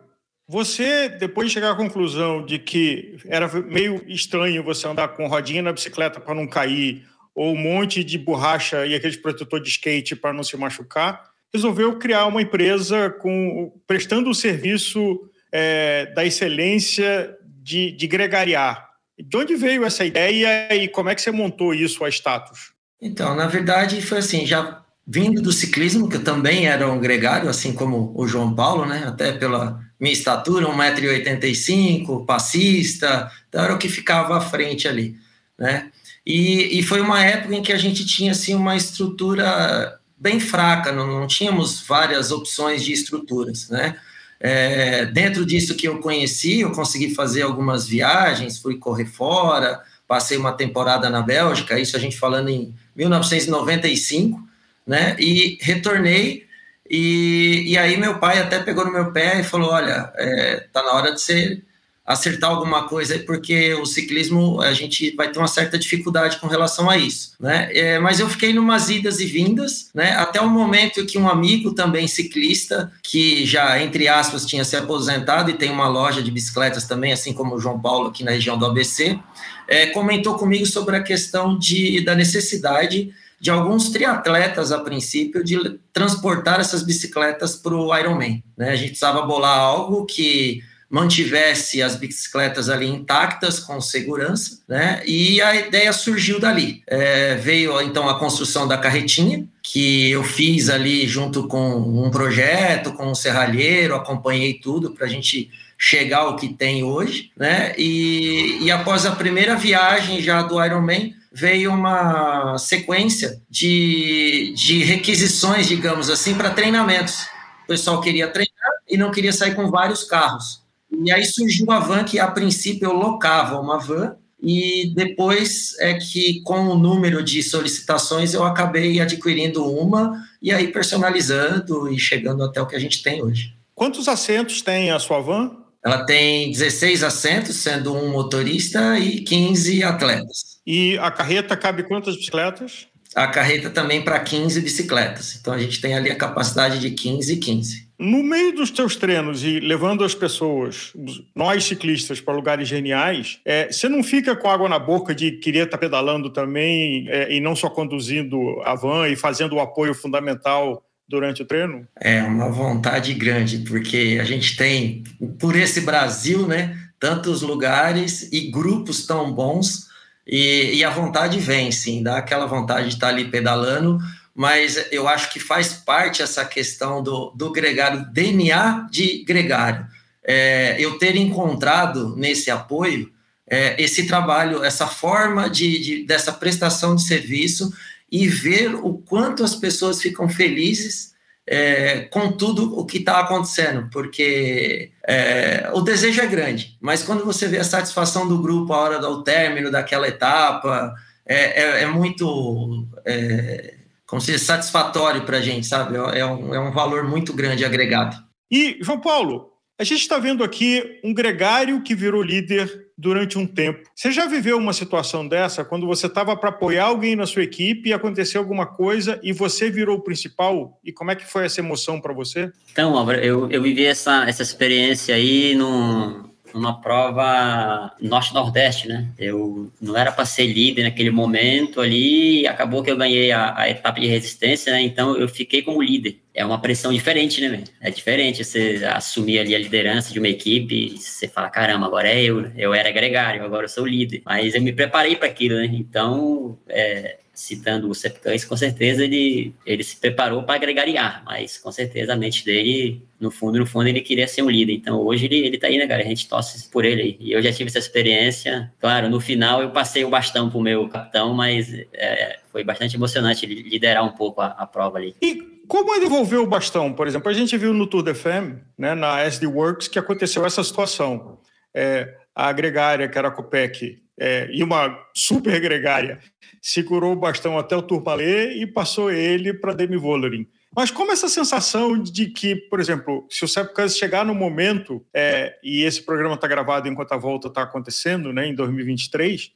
você, 0.49 1.09
depois 1.09 1.49
de 1.49 1.55
chegar 1.55 1.73
à 1.73 1.75
conclusão 1.75 2.47
de 2.47 2.61
que 2.61 3.17
era 3.27 3.49
meio 3.63 4.05
estranho 4.07 4.63
você 4.63 4.87
andar 4.87 5.09
com 5.09 5.27
rodinha 5.27 5.63
na 5.63 5.73
bicicleta 5.73 6.21
para 6.21 6.37
não 6.37 6.47
cair, 6.47 7.05
ou 7.35 7.53
um 7.53 7.59
monte 7.59 8.05
de 8.05 8.17
borracha 8.17 8.87
e 8.87 8.95
aquele 8.95 9.17
protetor 9.17 9.61
de 9.61 9.69
skate 9.69 10.15
para 10.15 10.33
não 10.33 10.45
se 10.45 10.57
machucar, 10.57 11.35
resolveu 11.53 11.99
criar 11.99 12.27
uma 12.27 12.43
empresa 12.43 13.11
com 13.11 13.73
prestando 13.87 14.31
o 14.31 14.35
serviço 14.35 15.21
é, 15.53 16.07
da 16.15 16.25
excelência 16.25 17.37
de, 17.63 17.93
de 17.93 18.07
gregariar. 18.07 18.87
De 19.19 19.37
onde 19.37 19.57
veio 19.57 19.85
essa 19.85 20.05
ideia 20.05 20.75
e 20.75 20.89
como 20.89 21.09
é 21.09 21.15
que 21.15 21.23
você 21.23 21.31
montou 21.31 21.73
isso 21.73 22.05
a 22.05 22.09
status? 22.09 22.73
Então, 23.01 23.35
na 23.35 23.47
verdade, 23.47 24.01
foi 24.03 24.19
assim, 24.19 24.45
já 24.47 24.83
vindo 25.07 25.41
do 25.41 25.53
ciclismo, 25.53 26.09
que 26.09 26.17
eu 26.17 26.25
também 26.25 26.67
era 26.67 26.91
um 26.91 26.99
gregário, 26.99 27.49
assim 27.49 27.73
como 27.73 28.13
o 28.17 28.27
João 28.27 28.55
Paulo, 28.55 28.85
né? 28.85 29.05
Até 29.07 29.33
pela 29.33 29.81
minha 29.99 30.13
estatura, 30.13 30.67
1,85m, 30.67 32.27
passista, 32.27 33.31
então 33.49 33.63
era 33.65 33.75
o 33.75 33.79
que 33.79 33.89
ficava 33.89 34.37
à 34.37 34.41
frente 34.41 34.89
ali, 34.89 35.17
né? 35.59 35.91
E, 36.27 36.81
e 36.81 36.83
foi 36.83 37.01
uma 37.01 37.25
época 37.25 37.55
em 37.55 37.63
que 37.63 37.73
a 37.73 37.79
gente 37.79 38.05
tinha, 38.05 38.33
assim, 38.33 38.55
uma 38.55 38.77
estrutura 38.77 39.99
bem 40.17 40.41
fraca, 40.41 40.93
não, 40.93 41.07
não 41.07 41.27
tínhamos 41.27 41.81
várias 41.81 42.31
opções 42.31 42.85
de 42.85 42.93
estruturas, 42.93 43.69
né? 43.69 43.97
É, 44.39 45.07
dentro 45.07 45.47
disso 45.47 45.75
que 45.75 45.89
eu 45.89 45.99
conheci, 45.99 46.61
eu 46.61 46.73
consegui 46.73 47.15
fazer 47.15 47.43
algumas 47.43 47.87
viagens, 47.87 48.59
fui 48.59 48.77
correr 48.77 49.07
fora, 49.07 49.81
passei 50.07 50.37
uma 50.37 50.53
temporada 50.53 51.09
na 51.09 51.23
Bélgica, 51.23 51.79
isso 51.79 51.97
a 51.97 52.01
gente 52.01 52.19
falando 52.19 52.49
em 52.49 52.75
1995, 52.95 54.47
né? 54.87 55.17
E 55.19 55.59
retornei 55.61 56.47
e, 56.89 57.65
e 57.67 57.79
aí 57.79 57.97
meu 57.97 58.19
pai 58.19 58.39
até 58.39 58.61
pegou 58.61 58.85
no 58.85 58.93
meu 58.93 59.13
pé 59.13 59.41
e 59.41 59.45
falou: 59.45 59.71
olha, 59.71 60.13
é, 60.17 60.67
tá 60.73 60.83
na 60.83 60.93
hora 60.93 61.13
de 61.13 61.21
você 61.21 61.61
acertar 62.07 62.51
alguma 62.51 62.87
coisa 62.87 63.15
aí, 63.15 63.21
porque 63.21 63.75
o 63.75 63.85
ciclismo 63.85 64.61
a 64.61 64.73
gente 64.73 65.15
vai 65.17 65.31
ter 65.31 65.39
uma 65.39 65.49
certa 65.49 65.77
dificuldade 65.77 66.39
com 66.39 66.47
relação 66.47 66.89
a 66.89 66.97
isso, 66.97 67.33
né? 67.41 67.69
É, 67.73 67.99
mas 67.99 68.21
eu 68.21 68.29
fiquei 68.29 68.53
numas 68.53 68.89
idas 68.89 69.19
e 69.19 69.27
vindas, 69.27 69.91
né? 69.93 70.13
Até 70.13 70.41
o 70.41 70.49
momento 70.49 71.05
que 71.05 71.19
um 71.19 71.29
amigo 71.29 71.75
também 71.75 72.07
ciclista, 72.07 72.93
que 73.03 73.45
já, 73.45 73.83
entre 73.83 74.07
aspas, 74.07 74.47
tinha 74.47 74.65
se 74.65 74.77
aposentado 74.77 75.51
e 75.51 75.55
tem 75.55 75.71
uma 75.71 75.89
loja 75.89 76.23
de 76.23 76.31
bicicletas 76.31 76.85
também, 76.85 77.13
assim 77.13 77.33
como 77.33 77.57
o 77.57 77.61
João 77.61 77.81
Paulo 77.81 78.09
aqui 78.09 78.23
na 78.23 78.31
região 78.31 78.57
do 78.57 78.67
ABC, 78.67 79.19
é, 79.67 79.87
comentou 79.87 80.35
comigo 80.37 80.65
sobre 80.65 80.97
a 80.97 81.03
questão 81.03 81.59
de, 81.59 82.05
da 82.05 82.15
necessidade 82.15 83.13
de 83.41 83.51
alguns 83.51 83.91
triatletas, 83.91 84.73
a 84.73 84.79
princípio, 84.79 85.45
de 85.45 85.79
transportar 85.93 86.61
essas 86.61 86.83
bicicletas 86.83 87.57
para 87.57 87.75
o 87.75 87.97
Ironman. 87.97 88.43
Né? 88.57 88.71
A 88.71 88.77
gente 88.77 88.91
precisava 88.91 89.23
bolar 89.23 89.59
algo 89.59 90.07
que 90.07 90.63
mantivesse 90.89 91.83
as 91.83 91.97
bicicletas 91.97 92.69
ali 92.69 92.87
intactas, 92.87 93.59
com 93.59 93.81
segurança, 93.81 94.61
né? 94.69 95.03
E 95.05 95.41
a 95.43 95.55
ideia 95.57 95.93
surgiu 95.93 96.39
dali. 96.39 96.83
É, 96.87 97.35
veio 97.35 97.81
então 97.81 98.09
a 98.09 98.19
construção 98.19 98.69
da 98.69 98.79
carretinha, 98.79 99.47
que 99.63 100.11
eu 100.11 100.23
fiz 100.23 100.69
ali 100.69 101.07
junto 101.09 101.49
com 101.49 101.77
um 101.77 102.11
projeto, 102.11 102.93
com 102.93 103.07
um 103.07 103.15
serralheiro, 103.15 103.97
acompanhei 103.97 104.55
tudo 104.55 104.93
para 104.93 105.07
a 105.07 105.09
gente 105.09 105.51
chegar 105.79 106.21
ao 106.21 106.37
que 106.37 106.49
tem 106.55 106.83
hoje, 106.83 107.31
né? 107.37 107.75
E, 107.77 108.59
e 108.63 108.71
após 108.71 109.05
a 109.05 109.13
primeira 109.13 109.57
viagem 109.57 110.23
já 110.23 110.43
do 110.43 110.65
Ironman, 110.65 111.15
veio 111.33 111.71
uma 111.71 112.57
sequência 112.57 113.43
de, 113.51 114.55
de 114.57 114.85
requisições, 114.85 115.67
digamos 115.67 116.09
assim, 116.09 116.35
para 116.35 116.51
treinamentos. 116.51 117.27
O 117.65 117.67
pessoal 117.67 118.01
queria 118.01 118.29
treinar 118.29 118.71
e 118.89 118.97
não 118.97 119.11
queria 119.11 119.33
sair 119.33 119.55
com 119.55 119.71
vários 119.71 120.05
carros. 120.05 120.66
E 121.05 121.13
aí 121.13 121.25
surgiu 121.25 121.71
a 121.71 121.79
van 121.79 122.05
que, 122.05 122.19
a 122.19 122.31
princípio, 122.31 122.89
eu 122.89 122.93
locava 122.93 123.61
uma 123.61 123.79
van, 123.79 124.17
e 124.43 124.93
depois 124.95 125.75
é 125.79 125.95
que, 125.95 126.43
com 126.43 126.69
o 126.69 126.79
número 126.79 127.23
de 127.23 127.43
solicitações, 127.43 128.35
eu 128.35 128.45
acabei 128.45 129.01
adquirindo 129.01 129.65
uma 129.65 130.23
e 130.41 130.53
aí 130.53 130.69
personalizando 130.69 131.91
e 131.93 131.99
chegando 131.99 132.45
até 132.45 132.61
o 132.61 132.67
que 132.67 132.77
a 132.77 132.79
gente 132.79 133.03
tem 133.03 133.23
hoje. 133.23 133.55
Quantos 133.75 134.09
assentos 134.09 134.63
tem 134.63 134.91
a 134.91 134.99
sua 134.99 135.21
van? 135.21 135.57
Ela 135.85 136.05
tem 136.05 136.51
16 136.51 137.03
assentos, 137.03 137.57
sendo 137.57 137.95
um 137.95 138.11
motorista 138.11 138.99
e 138.99 139.21
15 139.21 139.85
atletas. 139.85 140.59
E 140.67 140.99
a 140.99 141.11
carreta 141.11 141.57
cabe 141.57 141.85
quantas 141.85 142.17
bicicletas? 142.17 142.89
A 143.15 143.29
carreta 143.29 143.71
também 143.71 144.03
para 144.03 144.19
15 144.19 144.61
bicicletas. 144.61 145.37
Então 145.41 145.55
a 145.55 145.59
gente 145.59 145.81
tem 145.81 145.95
ali 145.95 146.11
a 146.11 146.17
capacidade 146.17 146.79
de 146.81 146.91
15 146.91 147.33
e 147.33 147.37
15. 147.37 147.86
No 147.99 148.23
meio 148.23 148.55
dos 148.55 148.71
teus 148.71 148.95
treinos 148.95 149.43
e 149.43 149.59
levando 149.59 150.05
as 150.05 150.15
pessoas, 150.15 150.93
nós 151.35 151.65
ciclistas, 151.65 152.21
para 152.21 152.35
lugares 152.35 152.69
geniais, 152.69 153.41
é, 153.45 153.73
você 153.73 153.89
não 153.89 154.03
fica 154.03 154.37
com 154.37 154.51
água 154.51 154.69
na 154.69 154.79
boca 154.79 155.15
de 155.15 155.33
querer 155.33 155.65
estar 155.65 155.79
tá 155.79 155.79
pedalando 155.79 156.29
também 156.29 157.07
é, 157.09 157.35
e 157.35 157.41
não 157.41 157.57
só 157.57 157.71
conduzindo 157.71 158.61
a 158.65 158.75
van 158.75 159.09
e 159.09 159.17
fazendo 159.17 159.55
o 159.55 159.61
apoio 159.61 159.95
fundamental 159.95 160.85
durante 161.09 161.43
o 161.43 161.47
treino? 161.47 161.87
É 161.99 162.23
uma 162.23 162.51
vontade 162.51 163.15
grande, 163.15 163.59
porque 163.59 164.19
a 164.21 164.25
gente 164.25 164.57
tem, 164.57 165.03
por 165.39 165.57
esse 165.57 165.81
Brasil, 165.81 166.47
né, 166.47 166.77
tantos 167.01 167.41
lugares 167.43 168.31
e 168.33 168.51
grupos 168.51 169.07
tão 169.07 169.33
bons, 169.33 169.87
e, 170.27 170.75
e 170.75 170.85
a 170.85 170.91
vontade 170.91 171.39
vem, 171.39 171.71
sim, 171.71 172.03
dá 172.03 172.19
aquela 172.19 172.47
vontade 172.47 172.89
de 172.89 172.95
estar 172.95 173.09
tá 173.09 173.13
ali 173.13 173.27
pedalando, 173.31 173.99
mas 174.37 174.89
eu 174.93 175.09
acho 175.09 175.33
que 175.33 175.41
faz 175.41 175.73
parte 175.73 176.23
essa 176.23 176.45
questão 176.45 177.03
do, 177.03 177.31
do 177.35 177.51
gregário, 177.51 178.05
DNA 178.13 178.87
de 178.91 179.25
gregário. 179.25 179.87
É, 180.23 180.77
eu 180.79 180.99
ter 180.99 181.17
encontrado 181.17 182.15
nesse 182.17 182.51
apoio 182.51 183.11
é, 183.49 183.81
esse 183.81 184.07
trabalho, 184.07 184.63
essa 184.63 184.87
forma 184.87 185.49
de, 185.49 185.79
de, 185.79 186.05
dessa 186.05 186.33
prestação 186.33 186.95
de 186.95 187.05
serviço 187.05 187.73
e 188.13 188.29
ver 188.29 188.75
o 188.75 188.95
quanto 188.95 189.43
as 189.43 189.55
pessoas 189.55 190.03
ficam 190.03 190.29
felizes 190.29 191.15
é, 191.47 192.01
com 192.11 192.33
tudo 192.33 192.79
o 192.79 192.85
que 192.85 192.99
está 192.99 193.21
acontecendo, 193.21 193.89
porque 193.91 194.91
é, 195.07 195.71
o 195.73 195.81
desejo 195.81 196.21
é 196.21 196.27
grande, 196.27 196.77
mas 196.81 197.05
quando 197.05 197.25
você 197.25 197.47
vê 197.47 197.59
a 197.59 197.65
satisfação 197.65 198.27
do 198.27 198.43
grupo 198.43 198.73
a 198.73 198.79
hora 198.79 198.99
do 198.99 199.23
término 199.23 199.71
daquela 199.71 200.09
etapa, 200.09 200.93
é, 201.25 201.63
é, 201.63 201.83
é 201.83 201.87
muito 201.87 202.87
é, 203.05 203.76
como 204.07 204.21
se 204.21 204.39
satisfatório 204.39 205.23
para 205.23 205.39
a 205.39 205.43
gente, 205.43 205.67
sabe? 205.67 205.97
É, 205.97 206.21
é 206.21 206.27
um, 206.27 206.55
é 206.55 206.61
um 206.61 206.73
valor 206.73 207.05
muito 207.05 207.33
grande 207.33 207.65
agregado. 207.65 208.17
E, 208.51 208.79
João 208.81 209.01
Paulo, 209.01 209.51
a 209.79 209.85
gente 209.85 210.01
está 210.01 210.19
vendo 210.19 210.45
aqui 210.45 211.01
um 211.05 211.13
gregário 211.13 211.83
que 211.83 211.95
virou 211.95 212.23
líder 212.23 212.87
durante 212.97 213.37
um 213.37 213.47
tempo. 213.47 213.83
Você 213.95 214.11
já 214.11 214.27
viveu 214.27 214.57
uma 214.57 214.73
situação 214.73 215.27
dessa, 215.27 215.65
quando 215.65 215.87
você 215.87 216.07
estava 216.07 216.35
para 216.35 216.49
apoiar 216.49 216.87
alguém 216.87 217.15
na 217.15 217.27
sua 217.27 217.43
equipe 217.43 217.91
e 217.91 217.93
aconteceu 217.93 218.41
alguma 218.41 218.65
coisa 218.65 219.21
e 219.23 219.33
você 219.33 219.69
virou 219.69 219.99
o 219.99 220.03
principal? 220.03 220.81
E 220.83 220.93
como 220.93 221.11
é 221.11 221.15
que 221.15 221.27
foi 221.27 221.45
essa 221.45 221.61
emoção 221.61 222.01
para 222.01 222.15
você? 222.15 222.51
Então, 222.73 223.13
eu, 223.13 223.51
eu 223.51 223.63
vivi 223.63 223.85
essa, 223.85 224.27
essa 224.27 224.43
experiência 224.43 225.15
aí 225.15 225.55
no, 225.55 226.31
numa 226.57 226.81
prova 226.81 227.93
norte-nordeste, 228.01 228.89
né? 228.89 229.09
Eu 229.19 229.71
não 229.81 229.97
era 229.97 230.11
para 230.11 230.25
ser 230.25 230.47
líder 230.47 230.85
naquele 230.85 231.11
momento 231.11 231.81
ali, 231.81 232.47
acabou 232.47 232.83
que 232.83 232.91
eu 232.91 232.97
ganhei 232.97 233.31
a, 233.31 233.55
a, 233.57 233.71
etapa 233.71 234.01
de 234.01 234.07
resistência, 234.07 234.73
né? 234.73 234.83
Então 234.83 235.17
eu 235.17 235.29
fiquei 235.29 235.63
como 235.63 235.83
líder. 235.83 236.19
É 236.35 236.45
uma 236.45 236.61
pressão 236.61 236.93
diferente, 236.93 237.41
né? 237.41 237.65
É 237.81 237.91
diferente 237.91 238.45
você 238.45 238.83
assumir 238.91 239.39
ali 239.39 239.55
a 239.55 239.59
liderança 239.59 240.13
de 240.13 240.19
uma 240.19 240.29
equipe 240.29 240.95
e 240.95 240.99
você 240.99 241.29
fala, 241.29 241.49
caramba, 241.49 241.87
agora 241.87 242.09
é 242.09 242.23
eu, 242.23 242.51
eu 242.57 242.75
era 242.75 242.91
gregário, 242.91 243.45
agora 243.45 243.65
eu 243.65 243.69
sou 243.69 243.87
líder. 243.87 244.23
Mas 244.25 244.55
eu 244.55 244.63
me 244.63 244.73
preparei 244.73 245.17
para 245.17 245.29
aquilo, 245.29 245.57
né? 245.57 245.71
Então, 245.73 246.59
é, 246.69 247.19
citando 247.37 247.89
o 247.91 247.95
Sepcães, 247.95 248.47
com 248.47 248.57
certeza 248.57 249.05
ele, 249.05 249.55
ele 249.67 249.85
se 249.85 249.95
preparou 249.97 250.43
para 250.43 250.55
agregariar, 250.55 251.23
mas 251.27 251.59
com 251.59 251.71
certeza 251.71 252.15
a 252.15 252.17
mente 252.17 252.43
dele, 252.43 253.03
no 253.21 253.31
fundo, 253.31 253.59
no 253.59 253.67
fundo, 253.67 253.87
ele 253.87 254.01
queria 254.01 254.27
ser 254.27 254.43
um 254.43 254.49
líder. 254.49 254.73
Então 254.73 254.99
hoje 255.03 255.27
ele, 255.27 255.37
ele 255.37 255.59
tá 255.59 255.67
aí, 255.67 255.77
né, 255.77 255.87
cara? 255.87 256.03
A 256.03 256.07
gente 256.07 256.27
torce 256.27 256.69
por 256.71 256.87
ele 256.87 257.03
aí. 257.03 257.17
E 257.21 257.33
eu 257.33 257.43
já 257.43 257.53
tive 257.53 257.69
essa 257.69 257.79
experiência. 257.79 258.73
Claro, 258.81 259.11
no 259.11 259.21
final 259.21 259.61
eu 259.61 259.71
passei 259.71 260.03
o 260.03 260.09
bastão 260.09 260.49
pro 260.49 260.63
meu 260.63 260.89
capitão, 260.89 261.35
mas 261.35 261.73
é, 261.93 262.39
foi 262.51 262.65
bastante 262.65 262.97
emocionante 262.97 263.45
liderar 263.45 264.03
um 264.03 264.13
pouco 264.13 264.41
a, 264.41 264.47
a 264.47 264.67
prova 264.67 264.97
ali. 264.97 265.15
E 265.21 265.61
como 265.69 265.95
ele 265.95 266.05
devolveu 266.05 266.43
o 266.43 266.47
bastão, 266.47 266.91
por 266.91 267.07
exemplo? 267.07 267.29
A 267.29 267.35
gente 267.35 267.55
viu 267.59 267.75
no 267.75 267.87
Tour 267.87 268.03
de 268.03 268.15
Femme, 268.15 268.61
né, 268.79 268.95
na 268.95 269.21
SD 269.21 269.47
Works, 269.47 269.89
que 269.89 269.99
aconteceu 269.99 270.47
essa 270.47 270.65
situação. 270.65 271.39
É, 271.75 272.15
a 272.35 272.51
gregária, 272.51 273.09
que 273.09 273.19
era 273.19 273.29
a 273.29 273.31
Copec, 273.31 273.99
é, 274.19 274.49
e 274.53 274.63
uma 274.63 274.99
super 275.15 275.61
gregária, 275.61 276.21
segurou 276.61 277.13
o 277.13 277.17
bastão 277.17 277.59
até 277.59 277.77
o 277.77 277.83
Turmalê 277.83 278.55
e 278.55 278.67
passou 278.67 279.11
ele 279.11 279.53
para 279.53 279.75
Demi 279.75 279.97
Vollering. 279.97 280.47
Mas 280.75 280.91
como 280.91 281.13
essa 281.13 281.29
sensação 281.29 282.03
de 282.03 282.27
que, 282.27 282.55
por 282.55 282.81
exemplo, 282.81 283.27
se 283.31 283.45
o 283.45 283.49
Sepkus 283.49 283.97
chegar 283.97 284.27
no 284.27 284.35
momento, 284.35 285.05
é, 285.15 285.57
e 285.63 285.83
esse 285.83 286.03
programa 286.03 286.35
está 286.35 286.47
gravado 286.47 286.87
enquanto 286.89 287.13
a 287.13 287.17
volta 287.17 287.49
está 287.49 287.63
acontecendo, 287.63 288.33
né, 288.33 288.47
em 288.47 288.55
2023, 288.55 289.53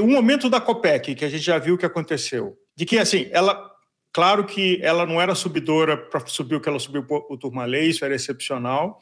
o 0.00 0.06
momento 0.06 0.48
da 0.48 0.60
Copec, 0.60 1.14
que 1.14 1.24
a 1.24 1.28
gente 1.28 1.44
já 1.44 1.58
viu 1.58 1.74
o 1.74 1.78
que 1.78 1.84
aconteceu, 1.84 2.56
de 2.74 2.84
que, 2.86 2.98
assim, 2.98 3.28
ela, 3.30 3.70
claro 4.12 4.44
que 4.44 4.80
ela 4.82 5.04
não 5.04 5.20
era 5.20 5.34
subidora 5.34 5.96
para 5.96 6.26
subir 6.26 6.56
o 6.56 6.60
que 6.60 6.68
ela 6.68 6.78
subiu 6.78 7.04
o 7.08 7.36
Turmalê, 7.36 7.84
isso 7.84 8.04
era 8.04 8.14
excepcional, 8.14 8.98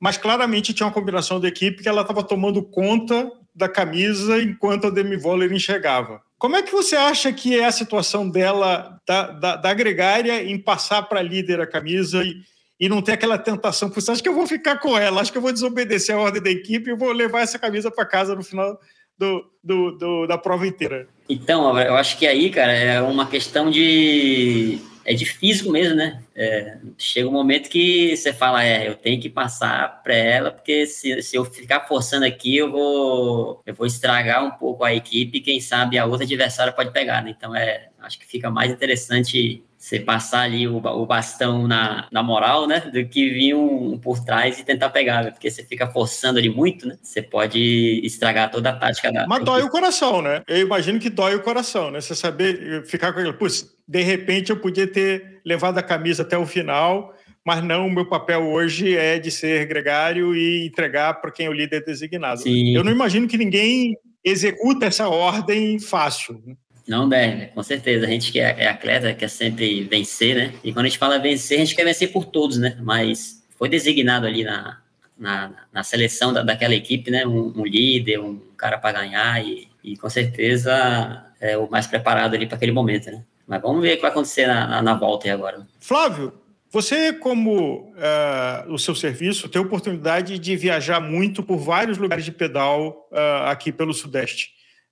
mas 0.00 0.16
claramente 0.16 0.72
tinha 0.72 0.86
uma 0.86 0.92
combinação 0.92 1.40
da 1.40 1.48
equipe 1.48 1.82
que 1.82 1.88
ela 1.88 2.02
estava 2.02 2.22
tomando 2.22 2.62
conta 2.62 3.30
da 3.54 3.68
camisa 3.68 4.40
enquanto 4.40 4.86
a 4.86 4.90
Demi 4.90 5.16
Vollering 5.16 5.58
chegava. 5.58 6.22
Como 6.38 6.54
é 6.54 6.62
que 6.62 6.70
você 6.70 6.94
acha 6.94 7.32
que 7.32 7.58
é 7.58 7.64
a 7.64 7.72
situação 7.72 8.30
dela, 8.30 9.00
da, 9.06 9.30
da, 9.32 9.56
da 9.56 9.74
gregária, 9.74 10.42
em 10.44 10.56
passar 10.56 11.02
para 11.02 11.20
líder 11.20 11.60
a 11.60 11.66
camisa 11.66 12.22
e, 12.22 12.36
e 12.78 12.88
não 12.88 13.02
ter 13.02 13.12
aquela 13.12 13.36
tentação? 13.36 13.88
Você 13.90 14.12
acha 14.12 14.22
que 14.22 14.28
eu 14.28 14.34
vou 14.34 14.46
ficar 14.46 14.78
com 14.78 14.96
ela? 14.96 15.20
Acho 15.20 15.32
que 15.32 15.38
eu 15.38 15.42
vou 15.42 15.52
desobedecer 15.52 16.14
a 16.14 16.20
ordem 16.20 16.40
da 16.40 16.50
equipe 16.50 16.90
e 16.90 16.96
vou 16.96 17.10
levar 17.10 17.40
essa 17.40 17.58
camisa 17.58 17.90
para 17.90 18.06
casa 18.06 18.36
no 18.36 18.44
final 18.44 18.78
do, 19.18 19.44
do, 19.64 19.90
do, 19.98 20.26
da 20.28 20.38
prova 20.38 20.64
inteira? 20.64 21.08
Então, 21.28 21.76
eu 21.76 21.96
acho 21.96 22.16
que 22.16 22.26
aí, 22.26 22.50
cara, 22.50 22.72
é 22.72 23.02
uma 23.02 23.26
questão 23.26 23.68
de 23.68 24.78
é 25.08 25.14
de 25.14 25.24
físico 25.24 25.70
mesmo, 25.70 25.96
né? 25.96 26.22
É, 26.36 26.76
chega 26.98 27.26
um 27.26 27.32
momento 27.32 27.70
que 27.70 28.14
você 28.14 28.30
fala, 28.30 28.62
é, 28.62 28.86
eu 28.86 28.94
tenho 28.94 29.18
que 29.18 29.30
passar 29.30 30.02
para 30.02 30.14
ela, 30.14 30.50
porque 30.50 30.86
se, 30.86 31.22
se 31.22 31.34
eu 31.34 31.46
ficar 31.46 31.80
forçando 31.88 32.26
aqui, 32.26 32.58
eu 32.58 32.70
vou, 32.70 33.62
eu 33.64 33.74
vou 33.74 33.86
estragar 33.86 34.44
um 34.44 34.50
pouco 34.50 34.84
a 34.84 34.94
equipe, 34.94 35.40
quem 35.40 35.62
sabe 35.62 35.96
a 35.96 36.04
outra 36.04 36.24
adversária 36.24 36.74
pode 36.74 36.92
pegar, 36.92 37.24
né? 37.24 37.34
Então, 37.34 37.56
é, 37.56 37.88
acho 38.00 38.18
que 38.18 38.26
fica 38.26 38.50
mais 38.50 38.70
interessante 38.70 39.64
você 39.78 39.98
passar 39.98 40.40
ali 40.40 40.68
o, 40.68 40.76
o 40.76 41.06
bastão 41.06 41.66
na, 41.66 42.06
na 42.12 42.22
moral, 42.22 42.66
né? 42.66 42.80
Do 42.80 43.02
que 43.06 43.30
vir 43.30 43.54
um, 43.54 43.92
um 43.92 43.98
por 43.98 44.22
trás 44.22 44.58
e 44.58 44.64
tentar 44.64 44.90
pegar, 44.90 45.24
né? 45.24 45.30
porque 45.30 45.50
você 45.50 45.64
fica 45.64 45.86
forçando 45.86 46.38
ali 46.38 46.50
muito, 46.50 46.86
né? 46.86 46.98
Você 47.02 47.22
pode 47.22 48.02
estragar 48.04 48.50
toda 48.50 48.70
a 48.70 48.76
tática 48.76 49.10
da. 49.10 49.26
Mas 49.26 49.42
dói 49.42 49.62
o 49.62 49.70
coração, 49.70 50.20
né? 50.20 50.42
Eu 50.46 50.58
imagino 50.58 50.98
que 50.98 51.08
dói 51.08 51.34
o 51.34 51.42
coração, 51.42 51.90
né? 51.90 51.98
Você 51.98 52.14
saber 52.14 52.84
ficar 52.84 53.14
com 53.14 53.20
aquilo, 53.20 53.34
putz, 53.34 53.77
de 53.88 54.02
repente 54.02 54.50
eu 54.50 54.56
podia 54.58 54.86
ter 54.86 55.40
levado 55.44 55.78
a 55.78 55.82
camisa 55.82 56.22
até 56.22 56.36
o 56.36 56.44
final, 56.44 57.14
mas 57.44 57.64
não, 57.64 57.86
o 57.86 57.90
meu 57.90 58.04
papel 58.04 58.46
hoje 58.46 58.94
é 58.94 59.18
de 59.18 59.30
ser 59.30 59.66
gregário 59.66 60.36
e 60.36 60.66
entregar 60.66 61.14
para 61.14 61.30
quem 61.30 61.46
é 61.46 61.48
o 61.48 61.54
líder 61.54 61.82
designado. 61.82 62.42
Sim. 62.42 62.76
Eu 62.76 62.84
não 62.84 62.92
imagino 62.92 63.26
que 63.26 63.38
ninguém 63.38 63.96
executa 64.22 64.84
essa 64.84 65.08
ordem 65.08 65.78
fácil. 65.78 66.42
Né? 66.44 66.54
Não 66.86 67.08
deve, 67.08 67.46
com 67.46 67.62
certeza. 67.62 68.06
A 68.06 68.10
gente 68.10 68.30
que 68.30 68.38
é, 68.38 68.54
é 68.58 68.68
atleta 68.68 69.14
quer 69.14 69.28
sempre 69.28 69.82
vencer, 69.84 70.36
né? 70.36 70.54
E 70.62 70.72
quando 70.72 70.86
a 70.86 70.88
gente 70.88 70.98
fala 70.98 71.18
vencer, 71.18 71.56
a 71.58 71.60
gente 71.60 71.74
quer 71.74 71.84
vencer 71.84 72.12
por 72.12 72.26
todos, 72.26 72.58
né? 72.58 72.76
Mas 72.82 73.42
foi 73.58 73.68
designado 73.68 74.26
ali 74.26 74.44
na, 74.44 74.80
na, 75.18 75.52
na 75.72 75.82
seleção 75.82 76.32
da, 76.32 76.42
daquela 76.42 76.74
equipe, 76.74 77.10
né? 77.10 77.26
Um, 77.26 77.52
um 77.56 77.64
líder, 77.64 78.20
um 78.20 78.40
cara 78.56 78.78
para 78.78 79.00
ganhar 79.00 79.44
e, 79.44 79.68
e, 79.84 79.96
com 79.96 80.08
certeza 80.08 81.24
é 81.40 81.56
o 81.56 81.70
mais 81.70 81.86
preparado 81.86 82.34
ali 82.34 82.46
para 82.46 82.56
aquele 82.56 82.72
momento, 82.72 83.10
né? 83.10 83.22
Mas 83.48 83.62
vamos 83.62 83.80
ver 83.80 83.94
o 83.94 83.96
que 83.96 84.02
vai 84.02 84.10
acontecer 84.10 84.46
na, 84.46 84.66
na, 84.66 84.82
na 84.82 84.94
volta 84.94 85.26
aí 85.26 85.32
agora. 85.32 85.66
Flávio, 85.80 86.34
você, 86.70 87.14
como 87.14 87.94
uh, 87.94 88.72
o 88.72 88.78
seu 88.78 88.94
serviço, 88.94 89.48
tem 89.48 89.60
a 89.60 89.64
oportunidade 89.64 90.38
de 90.38 90.54
viajar 90.54 91.00
muito 91.00 91.42
por 91.42 91.56
vários 91.56 91.96
lugares 91.96 92.26
de 92.26 92.32
pedal 92.32 93.08
uh, 93.10 93.48
aqui 93.48 93.72
pelo 93.72 93.94
Sudeste 93.94 94.50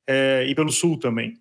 uh, 0.08 0.48
e 0.48 0.54
pelo 0.54 0.72
Sul 0.72 0.98
também. 0.98 1.34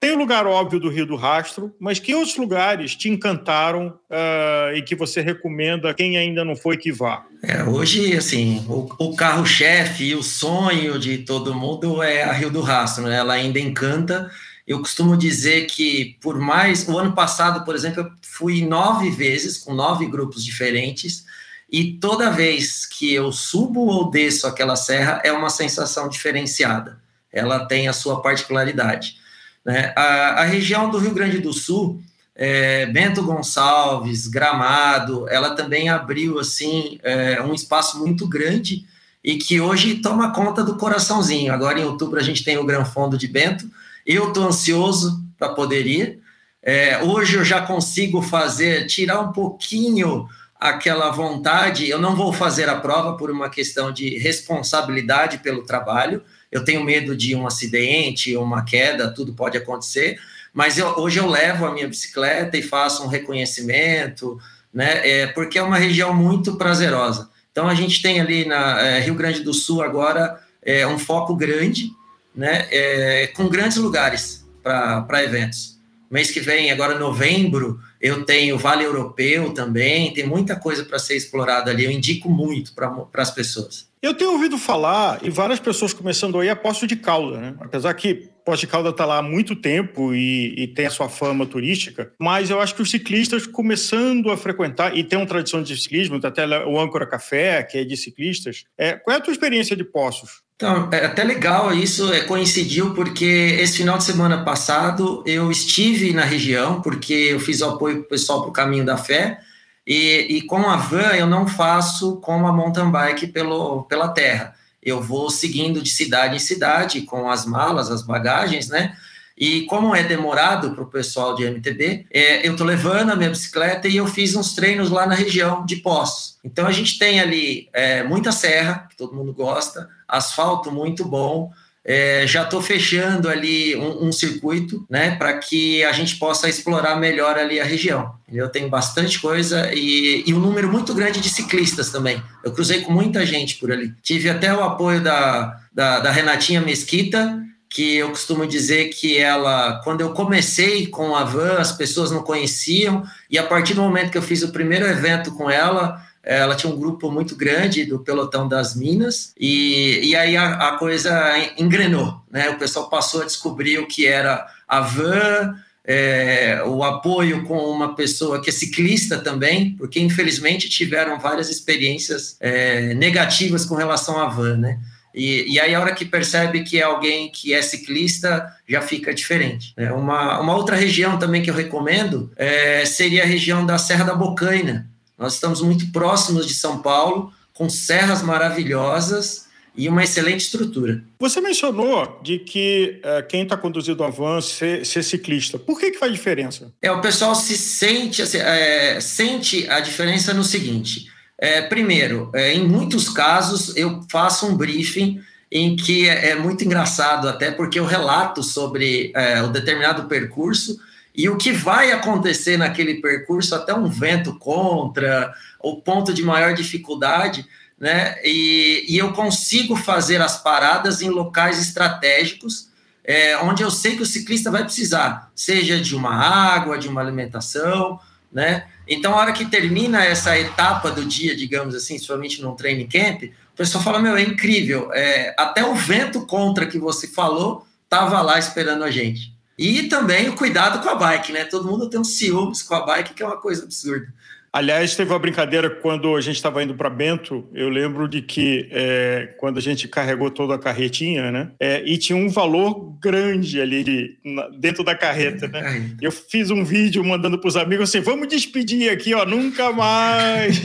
Tem 0.00 0.12
o 0.12 0.18
lugar 0.18 0.46
óbvio 0.46 0.78
do 0.78 0.90
Rio 0.90 1.06
do 1.06 1.16
Rastro, 1.16 1.74
mas 1.80 1.98
que 1.98 2.14
outros 2.14 2.36
lugares 2.36 2.94
te 2.94 3.08
encantaram 3.08 3.98
uh, 4.08 4.76
e 4.76 4.82
que 4.82 4.94
você 4.94 5.20
recomenda 5.20 5.92
quem 5.92 6.16
ainda 6.16 6.44
não 6.44 6.54
foi 6.54 6.76
que 6.76 6.92
vá? 6.92 7.24
É, 7.42 7.64
hoje, 7.64 8.16
assim, 8.16 8.64
o, 8.68 8.86
o 8.98 9.16
carro-chefe 9.16 10.04
e 10.04 10.14
o 10.14 10.22
sonho 10.22 11.00
de 11.00 11.18
todo 11.18 11.54
mundo 11.54 12.00
é 12.00 12.22
a 12.22 12.32
Rio 12.32 12.50
do 12.50 12.60
Rastro, 12.60 13.04
né? 13.04 13.16
Ela 13.16 13.34
ainda 13.34 13.58
encanta. 13.58 14.30
Eu 14.68 14.80
costumo 14.80 15.16
dizer 15.16 15.66
que, 15.66 16.18
por 16.20 16.38
mais. 16.38 16.86
O 16.86 16.98
ano 16.98 17.14
passado, 17.14 17.64
por 17.64 17.74
exemplo, 17.74 18.02
eu 18.02 18.12
fui 18.20 18.66
nove 18.66 19.10
vezes, 19.10 19.56
com 19.56 19.72
nove 19.72 20.04
grupos 20.04 20.44
diferentes, 20.44 21.24
e 21.72 21.94
toda 21.94 22.30
vez 22.30 22.84
que 22.84 23.14
eu 23.14 23.32
subo 23.32 23.86
ou 23.86 24.10
desço 24.10 24.46
aquela 24.46 24.76
serra 24.76 25.22
é 25.24 25.32
uma 25.32 25.48
sensação 25.48 26.06
diferenciada. 26.10 27.00
Ela 27.32 27.64
tem 27.64 27.88
a 27.88 27.94
sua 27.94 28.20
particularidade. 28.20 29.16
Né? 29.64 29.90
A, 29.96 30.42
a, 30.42 30.44
região 30.44 30.90
do 30.90 30.98
Rio 30.98 31.14
Grande 31.14 31.38
do 31.38 31.52
Sul, 31.52 32.02
é, 32.34 32.84
Bento 32.86 33.22
Gonçalves, 33.22 34.26
Gramado, 34.26 35.26
ela 35.30 35.54
também 35.54 35.88
abriu 35.88 36.38
assim 36.38 36.98
é, 37.02 37.40
um 37.40 37.54
espaço 37.54 37.98
muito 37.98 38.28
grande 38.28 38.86
e 39.24 39.36
que 39.36 39.60
hoje 39.60 39.96
toma 39.96 40.32
conta 40.32 40.62
do 40.62 40.76
coraçãozinho. 40.76 41.52
Agora 41.54 41.80
em 41.80 41.84
outubro 41.84 42.20
a 42.20 42.22
gente 42.22 42.44
tem 42.44 42.58
o 42.58 42.64
Gran 42.64 42.84
Fundo 42.84 43.16
de 43.16 43.26
Bento. 43.26 43.66
Eu 44.08 44.28
estou 44.28 44.46
ansioso 44.46 45.22
para 45.36 45.50
poder 45.50 45.86
ir. 45.86 46.20
É, 46.62 47.02
hoje 47.02 47.36
eu 47.36 47.44
já 47.44 47.60
consigo 47.60 48.22
fazer, 48.22 48.86
tirar 48.86 49.20
um 49.20 49.32
pouquinho 49.32 50.26
aquela 50.58 51.10
vontade. 51.10 51.90
Eu 51.90 52.00
não 52.00 52.16
vou 52.16 52.32
fazer 52.32 52.70
a 52.70 52.80
prova 52.80 53.18
por 53.18 53.30
uma 53.30 53.50
questão 53.50 53.92
de 53.92 54.16
responsabilidade 54.16 55.38
pelo 55.38 55.62
trabalho, 55.62 56.22
eu 56.50 56.64
tenho 56.64 56.82
medo 56.82 57.14
de 57.14 57.36
um 57.36 57.46
acidente, 57.46 58.34
uma 58.34 58.64
queda, 58.64 59.12
tudo 59.12 59.34
pode 59.34 59.58
acontecer, 59.58 60.18
mas 60.54 60.78
eu, 60.78 60.88
hoje 60.96 61.18
eu 61.18 61.26
levo 61.26 61.66
a 61.66 61.74
minha 61.74 61.86
bicicleta 61.86 62.56
e 62.56 62.62
faço 62.62 63.04
um 63.04 63.08
reconhecimento, 63.08 64.38
né? 64.72 65.06
É, 65.06 65.26
porque 65.26 65.58
é 65.58 65.62
uma 65.62 65.76
região 65.76 66.14
muito 66.14 66.56
prazerosa. 66.56 67.28
Então 67.52 67.68
a 67.68 67.74
gente 67.74 68.00
tem 68.00 68.18
ali 68.22 68.46
na 68.46 68.80
é, 68.80 69.00
Rio 69.00 69.14
Grande 69.14 69.42
do 69.42 69.52
Sul 69.52 69.82
agora 69.82 70.40
é, 70.62 70.86
um 70.86 70.98
foco 70.98 71.36
grande, 71.36 71.90
né? 72.38 72.68
É, 72.70 73.26
com 73.26 73.48
grandes 73.48 73.78
lugares 73.78 74.48
para 74.62 75.24
eventos. 75.24 75.76
Mês 76.08 76.30
que 76.30 76.40
vem, 76.40 76.70
agora 76.70 76.98
novembro, 76.98 77.80
eu 78.00 78.24
tenho 78.24 78.56
Vale 78.56 78.84
Europeu 78.84 79.52
também, 79.52 80.14
tem 80.14 80.24
muita 80.24 80.56
coisa 80.56 80.84
para 80.84 80.98
ser 80.98 81.16
explorada 81.16 81.70
ali. 81.70 81.84
Eu 81.84 81.90
indico 81.90 82.30
muito 82.30 82.72
para 82.74 83.06
as 83.14 83.30
pessoas. 83.30 83.88
Eu 84.00 84.14
tenho 84.14 84.30
ouvido 84.30 84.56
falar, 84.56 85.18
e 85.22 85.28
várias 85.28 85.58
pessoas 85.58 85.92
começando 85.92 86.38
aí, 86.38 86.48
a 86.48 86.54
Poço 86.54 86.86
de 86.86 86.94
Calda, 86.94 87.38
né? 87.38 87.54
Apesar 87.58 87.92
que 87.94 88.28
Poço 88.44 88.60
de 88.60 88.68
Calda 88.68 88.90
está 88.90 89.04
lá 89.04 89.18
há 89.18 89.22
muito 89.22 89.56
tempo 89.56 90.14
e, 90.14 90.54
e, 90.56 90.68
tem 90.68 90.86
a 90.86 90.90
sua 90.90 91.08
fama 91.08 91.44
turística, 91.44 92.12
mas 92.18 92.48
eu 92.48 92.60
acho 92.60 92.74
que 92.76 92.80
os 92.80 92.90
ciclistas 92.90 93.46
começando 93.46 94.30
a 94.30 94.36
frequentar, 94.36 94.96
e 94.96 95.02
tem 95.02 95.18
uma 95.18 95.26
tradição 95.26 95.60
de 95.62 95.76
ciclismo, 95.76 96.20
até 96.22 96.46
o 96.64 96.78
Âncora 96.80 97.06
Café, 97.06 97.64
que 97.64 97.76
é 97.76 97.84
de 97.84 97.96
ciclistas. 97.96 98.64
É, 98.78 98.92
qual 98.92 99.14
é 99.14 99.18
a 99.18 99.22
tua 99.22 99.32
experiência 99.32 99.74
de 99.74 99.82
Poços? 99.82 100.47
Então, 100.58 100.88
é 100.90 101.06
até 101.06 101.22
legal 101.22 101.72
isso, 101.72 102.12
é, 102.12 102.22
coincidiu 102.22 102.92
porque 102.92 103.24
esse 103.60 103.76
final 103.76 103.96
de 103.96 104.02
semana 104.02 104.42
passado 104.42 105.22
eu 105.24 105.52
estive 105.52 106.12
na 106.12 106.24
região, 106.24 106.82
porque 106.82 107.12
eu 107.14 107.38
fiz 107.38 107.60
o 107.60 107.66
apoio 107.66 108.02
pessoal 108.02 108.40
para 108.40 108.50
o 108.50 108.52
Caminho 108.52 108.84
da 108.84 108.96
Fé, 108.96 109.38
e, 109.86 110.26
e, 110.28 110.42
com 110.42 110.68
a 110.68 110.74
van 110.74 111.12
eu 111.14 111.28
não 111.28 111.46
faço 111.46 112.16
como 112.16 112.44
a 112.48 112.52
mountain 112.52 112.90
bike 112.90 113.28
pelo, 113.28 113.84
pela 113.84 114.08
terra. 114.08 114.52
Eu 114.82 115.00
vou 115.00 115.30
seguindo 115.30 115.80
de 115.80 115.90
cidade 115.90 116.34
em 116.34 116.40
cidade 116.40 117.02
com 117.02 117.30
as 117.30 117.46
malas, 117.46 117.88
as 117.88 118.02
bagagens, 118.02 118.68
né? 118.68 118.96
E 119.36 119.62
como 119.66 119.94
é 119.94 120.02
demorado 120.02 120.72
para 120.72 120.82
o 120.82 120.90
pessoal 120.90 121.36
de 121.36 121.44
MTB, 121.44 122.06
é, 122.10 122.44
eu 122.44 122.50
estou 122.50 122.66
levando 122.66 123.10
a 123.10 123.16
minha 123.16 123.30
bicicleta 123.30 123.86
e 123.86 123.96
eu 123.96 124.08
fiz 124.08 124.34
uns 124.34 124.56
treinos 124.56 124.90
lá 124.90 125.06
na 125.06 125.14
região 125.14 125.64
de 125.64 125.76
Poços. 125.76 126.36
Então 126.42 126.66
a 126.66 126.72
gente 126.72 126.98
tem 126.98 127.20
ali 127.20 127.68
é, 127.72 128.02
muita 128.02 128.32
serra, 128.32 128.88
que 128.90 128.96
todo 128.96 129.14
mundo 129.14 129.32
gosta, 129.32 129.88
asfalto 130.08 130.72
muito 130.72 131.04
bom, 131.04 131.50
é, 131.84 132.26
já 132.26 132.42
estou 132.42 132.60
fechando 132.60 133.30
ali 133.30 133.74
um, 133.74 134.08
um 134.08 134.12
circuito, 134.12 134.84
né, 134.90 135.16
para 135.16 135.38
que 135.38 135.82
a 135.84 135.92
gente 135.92 136.16
possa 136.16 136.46
explorar 136.46 136.96
melhor 136.96 137.38
ali 137.38 137.58
a 137.58 137.64
região. 137.64 138.12
Eu 138.30 138.50
tenho 138.50 138.68
bastante 138.68 139.18
coisa 139.18 139.72
e, 139.72 140.22
e, 140.26 140.34
um 140.34 140.38
número 140.38 140.70
muito 140.70 140.92
grande 140.92 141.18
de 141.18 141.30
ciclistas 141.30 141.90
também. 141.90 142.22
Eu 142.44 142.52
cruzei 142.52 142.82
com 142.82 142.92
muita 142.92 143.24
gente 143.24 143.56
por 143.56 143.72
ali. 143.72 143.94
Tive 144.02 144.28
até 144.28 144.52
o 144.52 144.62
apoio 144.62 145.00
da, 145.00 145.58
da, 145.72 146.00
da 146.00 146.10
Renatinha 146.10 146.60
Mesquita, 146.60 147.42
que 147.70 147.96
eu 147.96 148.10
costumo 148.10 148.46
dizer 148.46 148.88
que 148.88 149.16
ela, 149.16 149.80
quando 149.82 150.02
eu 150.02 150.12
comecei 150.12 150.86
com 150.86 151.16
a 151.16 151.24
van, 151.24 151.56
as 151.58 151.72
pessoas 151.72 152.10
não 152.10 152.22
conheciam, 152.22 153.02
e 153.30 153.38
a 153.38 153.42
partir 153.42 153.72
do 153.74 153.82
momento 153.82 154.10
que 154.10 154.18
eu 154.18 154.22
fiz 154.22 154.42
o 154.42 154.52
primeiro 154.52 154.86
evento 154.86 155.32
com 155.32 155.50
ela, 155.50 156.02
ela 156.36 156.54
tinha 156.54 156.72
um 156.72 156.78
grupo 156.78 157.10
muito 157.10 157.34
grande 157.34 157.84
do 157.84 158.00
pelotão 158.00 158.46
das 158.46 158.76
Minas 158.76 159.32
e, 159.38 160.00
e 160.04 160.14
aí 160.14 160.36
a, 160.36 160.68
a 160.68 160.72
coisa 160.76 161.12
engrenou, 161.56 162.20
né? 162.30 162.50
O 162.50 162.58
pessoal 162.58 162.90
passou 162.90 163.22
a 163.22 163.24
descobrir 163.24 163.78
o 163.78 163.86
que 163.86 164.06
era 164.06 164.46
a 164.66 164.80
van, 164.80 165.54
é, 165.84 166.62
o 166.66 166.84
apoio 166.84 167.44
com 167.44 167.56
uma 167.56 167.94
pessoa 167.94 168.42
que 168.42 168.50
é 168.50 168.52
ciclista 168.52 169.16
também, 169.18 169.74
porque 169.76 169.98
infelizmente 169.98 170.68
tiveram 170.68 171.18
várias 171.18 171.48
experiências 171.48 172.36
é, 172.40 172.92
negativas 172.92 173.64
com 173.64 173.74
relação 173.74 174.20
à 174.20 174.28
van, 174.28 174.58
né? 174.58 174.78
E, 175.14 175.54
e 175.54 175.58
aí, 175.58 175.74
a 175.74 175.80
hora 175.80 175.94
que 175.94 176.04
percebe 176.04 176.62
que 176.62 176.78
é 176.78 176.82
alguém 176.82 177.30
que 177.32 177.54
é 177.54 177.62
ciclista, 177.62 178.46
já 178.68 178.80
fica 178.80 179.12
diferente. 179.12 179.72
É 179.76 179.90
uma, 179.90 180.38
uma 180.38 180.54
outra 180.54 180.76
região 180.76 181.18
também 181.18 181.42
que 181.42 181.50
eu 181.50 181.54
recomendo 181.54 182.30
é, 182.36 182.84
seria 182.84 183.22
a 183.22 183.26
região 183.26 183.64
da 183.64 183.78
Serra 183.78 184.04
da 184.04 184.14
Bocaina. 184.14 184.88
Nós 185.18 185.34
estamos 185.34 185.60
muito 185.60 185.90
próximos 185.90 186.46
de 186.46 186.54
São 186.54 186.80
Paulo, 186.80 187.32
com 187.52 187.68
serras 187.68 188.22
maravilhosas 188.22 189.46
e 189.76 189.88
uma 189.88 190.02
excelente 190.04 190.40
estrutura. 190.40 191.02
Você 191.18 191.40
mencionou 191.40 192.20
de 192.22 192.38
que 192.38 193.00
é, 193.02 193.22
quem 193.22 193.42
está 193.42 193.56
conduzindo 193.56 194.00
o 194.00 194.04
avanço 194.04 194.54
ser, 194.54 194.86
ser, 194.86 195.02
ciclista. 195.02 195.58
Por 195.58 195.78
que, 195.78 195.90
que 195.90 195.98
faz 195.98 196.12
diferença? 196.12 196.72
É, 196.80 196.90
o 196.90 197.00
pessoal 197.00 197.34
se 197.34 197.56
sente, 197.56 198.22
assim, 198.22 198.38
é, 198.38 199.00
sente 199.00 199.68
a 199.68 199.80
diferença 199.80 200.32
no 200.32 200.44
seguinte 200.44 201.08
é, 201.38 201.62
primeiro, 201.62 202.30
é, 202.34 202.52
em 202.52 202.66
muitos 202.66 203.08
casos 203.08 203.76
eu 203.76 204.00
faço 204.10 204.46
um 204.46 204.56
briefing 204.56 205.22
em 205.50 205.76
que 205.76 206.08
é, 206.08 206.30
é 206.30 206.34
muito 206.34 206.64
engraçado 206.64 207.28
até 207.28 207.52
porque 207.52 207.78
eu 207.78 207.86
relato 207.86 208.42
sobre 208.42 209.12
o 209.44 209.48
determinado 209.48 210.08
percurso 210.08 210.78
e 211.18 211.28
o 211.28 211.36
que 211.36 211.50
vai 211.50 211.90
acontecer 211.90 212.56
naquele 212.56 213.02
percurso, 213.02 213.52
até 213.52 213.74
um 213.74 213.88
vento 213.88 214.38
contra, 214.38 215.34
o 215.58 215.82
ponto 215.82 216.14
de 216.14 216.22
maior 216.22 216.54
dificuldade, 216.54 217.44
né? 217.76 218.14
E, 218.22 218.86
e 218.88 218.96
eu 218.96 219.12
consigo 219.12 219.74
fazer 219.74 220.22
as 220.22 220.40
paradas 220.40 221.02
em 221.02 221.10
locais 221.10 221.60
estratégicos, 221.60 222.68
é, 223.02 223.36
onde 223.38 223.64
eu 223.64 223.70
sei 223.70 223.96
que 223.96 224.02
o 224.02 224.06
ciclista 224.06 224.48
vai 224.48 224.62
precisar, 224.62 225.28
seja 225.34 225.80
de 225.80 225.96
uma 225.96 226.14
água, 226.14 226.78
de 226.78 226.86
uma 226.86 227.00
alimentação, 227.00 227.98
né? 228.32 228.66
Então, 228.86 229.12
a 229.14 229.16
hora 229.16 229.32
que 229.32 229.44
termina 229.44 230.04
essa 230.04 230.38
etapa 230.38 230.88
do 230.88 231.04
dia, 231.04 231.34
digamos 231.34 231.74
assim, 231.74 231.98
somente 231.98 232.40
num 232.40 232.54
training 232.54 232.86
camp, 232.86 233.24
o 233.24 233.56
pessoal 233.56 233.82
fala: 233.82 233.98
Meu, 233.98 234.16
é 234.16 234.22
incrível, 234.22 234.92
é, 234.92 235.34
até 235.36 235.64
o 235.66 235.74
vento 235.74 236.24
contra 236.26 236.64
que 236.64 236.78
você 236.78 237.08
falou 237.08 237.66
estava 237.82 238.20
lá 238.22 238.38
esperando 238.38 238.84
a 238.84 238.90
gente. 238.92 239.36
E 239.58 239.88
também 239.88 240.28
o 240.28 240.36
cuidado 240.36 240.80
com 240.80 240.88
a 240.88 240.94
bike, 240.94 241.32
né? 241.32 241.44
Todo 241.44 241.68
mundo 241.68 241.90
tem 241.90 241.98
um 241.98 242.04
ciúmes 242.04 242.62
com 242.62 242.76
a 242.76 242.86
bike, 242.86 243.14
que 243.14 243.22
é 243.22 243.26
uma 243.26 243.40
coisa 243.40 243.64
absurda. 243.64 244.14
Aliás, 244.52 244.96
teve 244.96 245.12
uma 245.12 245.18
brincadeira 245.18 245.68
quando 245.68 246.16
a 246.16 246.20
gente 246.20 246.36
estava 246.36 246.62
indo 246.62 246.74
para 246.74 246.88
Bento. 246.88 247.46
Eu 247.52 247.68
lembro 247.68 248.08
de 248.08 248.22
que 248.22 248.68
é, 248.70 249.34
quando 249.38 249.58
a 249.58 249.60
gente 249.60 249.86
carregou 249.86 250.30
toda 250.30 250.54
a 250.54 250.58
carretinha, 250.58 251.30
né? 251.30 251.50
É, 251.60 251.82
e 251.84 251.98
tinha 251.98 252.16
um 252.16 252.28
valor 252.28 252.96
grande 253.00 253.60
ali 253.60 253.84
de, 253.84 254.18
na, 254.24 254.48
dentro 254.48 254.82
da 254.82 254.94
carreta, 254.94 255.46
né? 255.48 255.90
Eu 256.00 256.10
fiz 256.10 256.50
um 256.50 256.64
vídeo 256.64 257.04
mandando 257.04 257.38
para 257.38 257.48
os 257.48 257.56
amigos 257.56 257.88
assim: 257.88 258.00
vamos 258.00 258.28
despedir 258.28 258.90
aqui, 258.90 259.14
ó, 259.14 259.24
nunca 259.24 259.72
mais. 259.72 260.60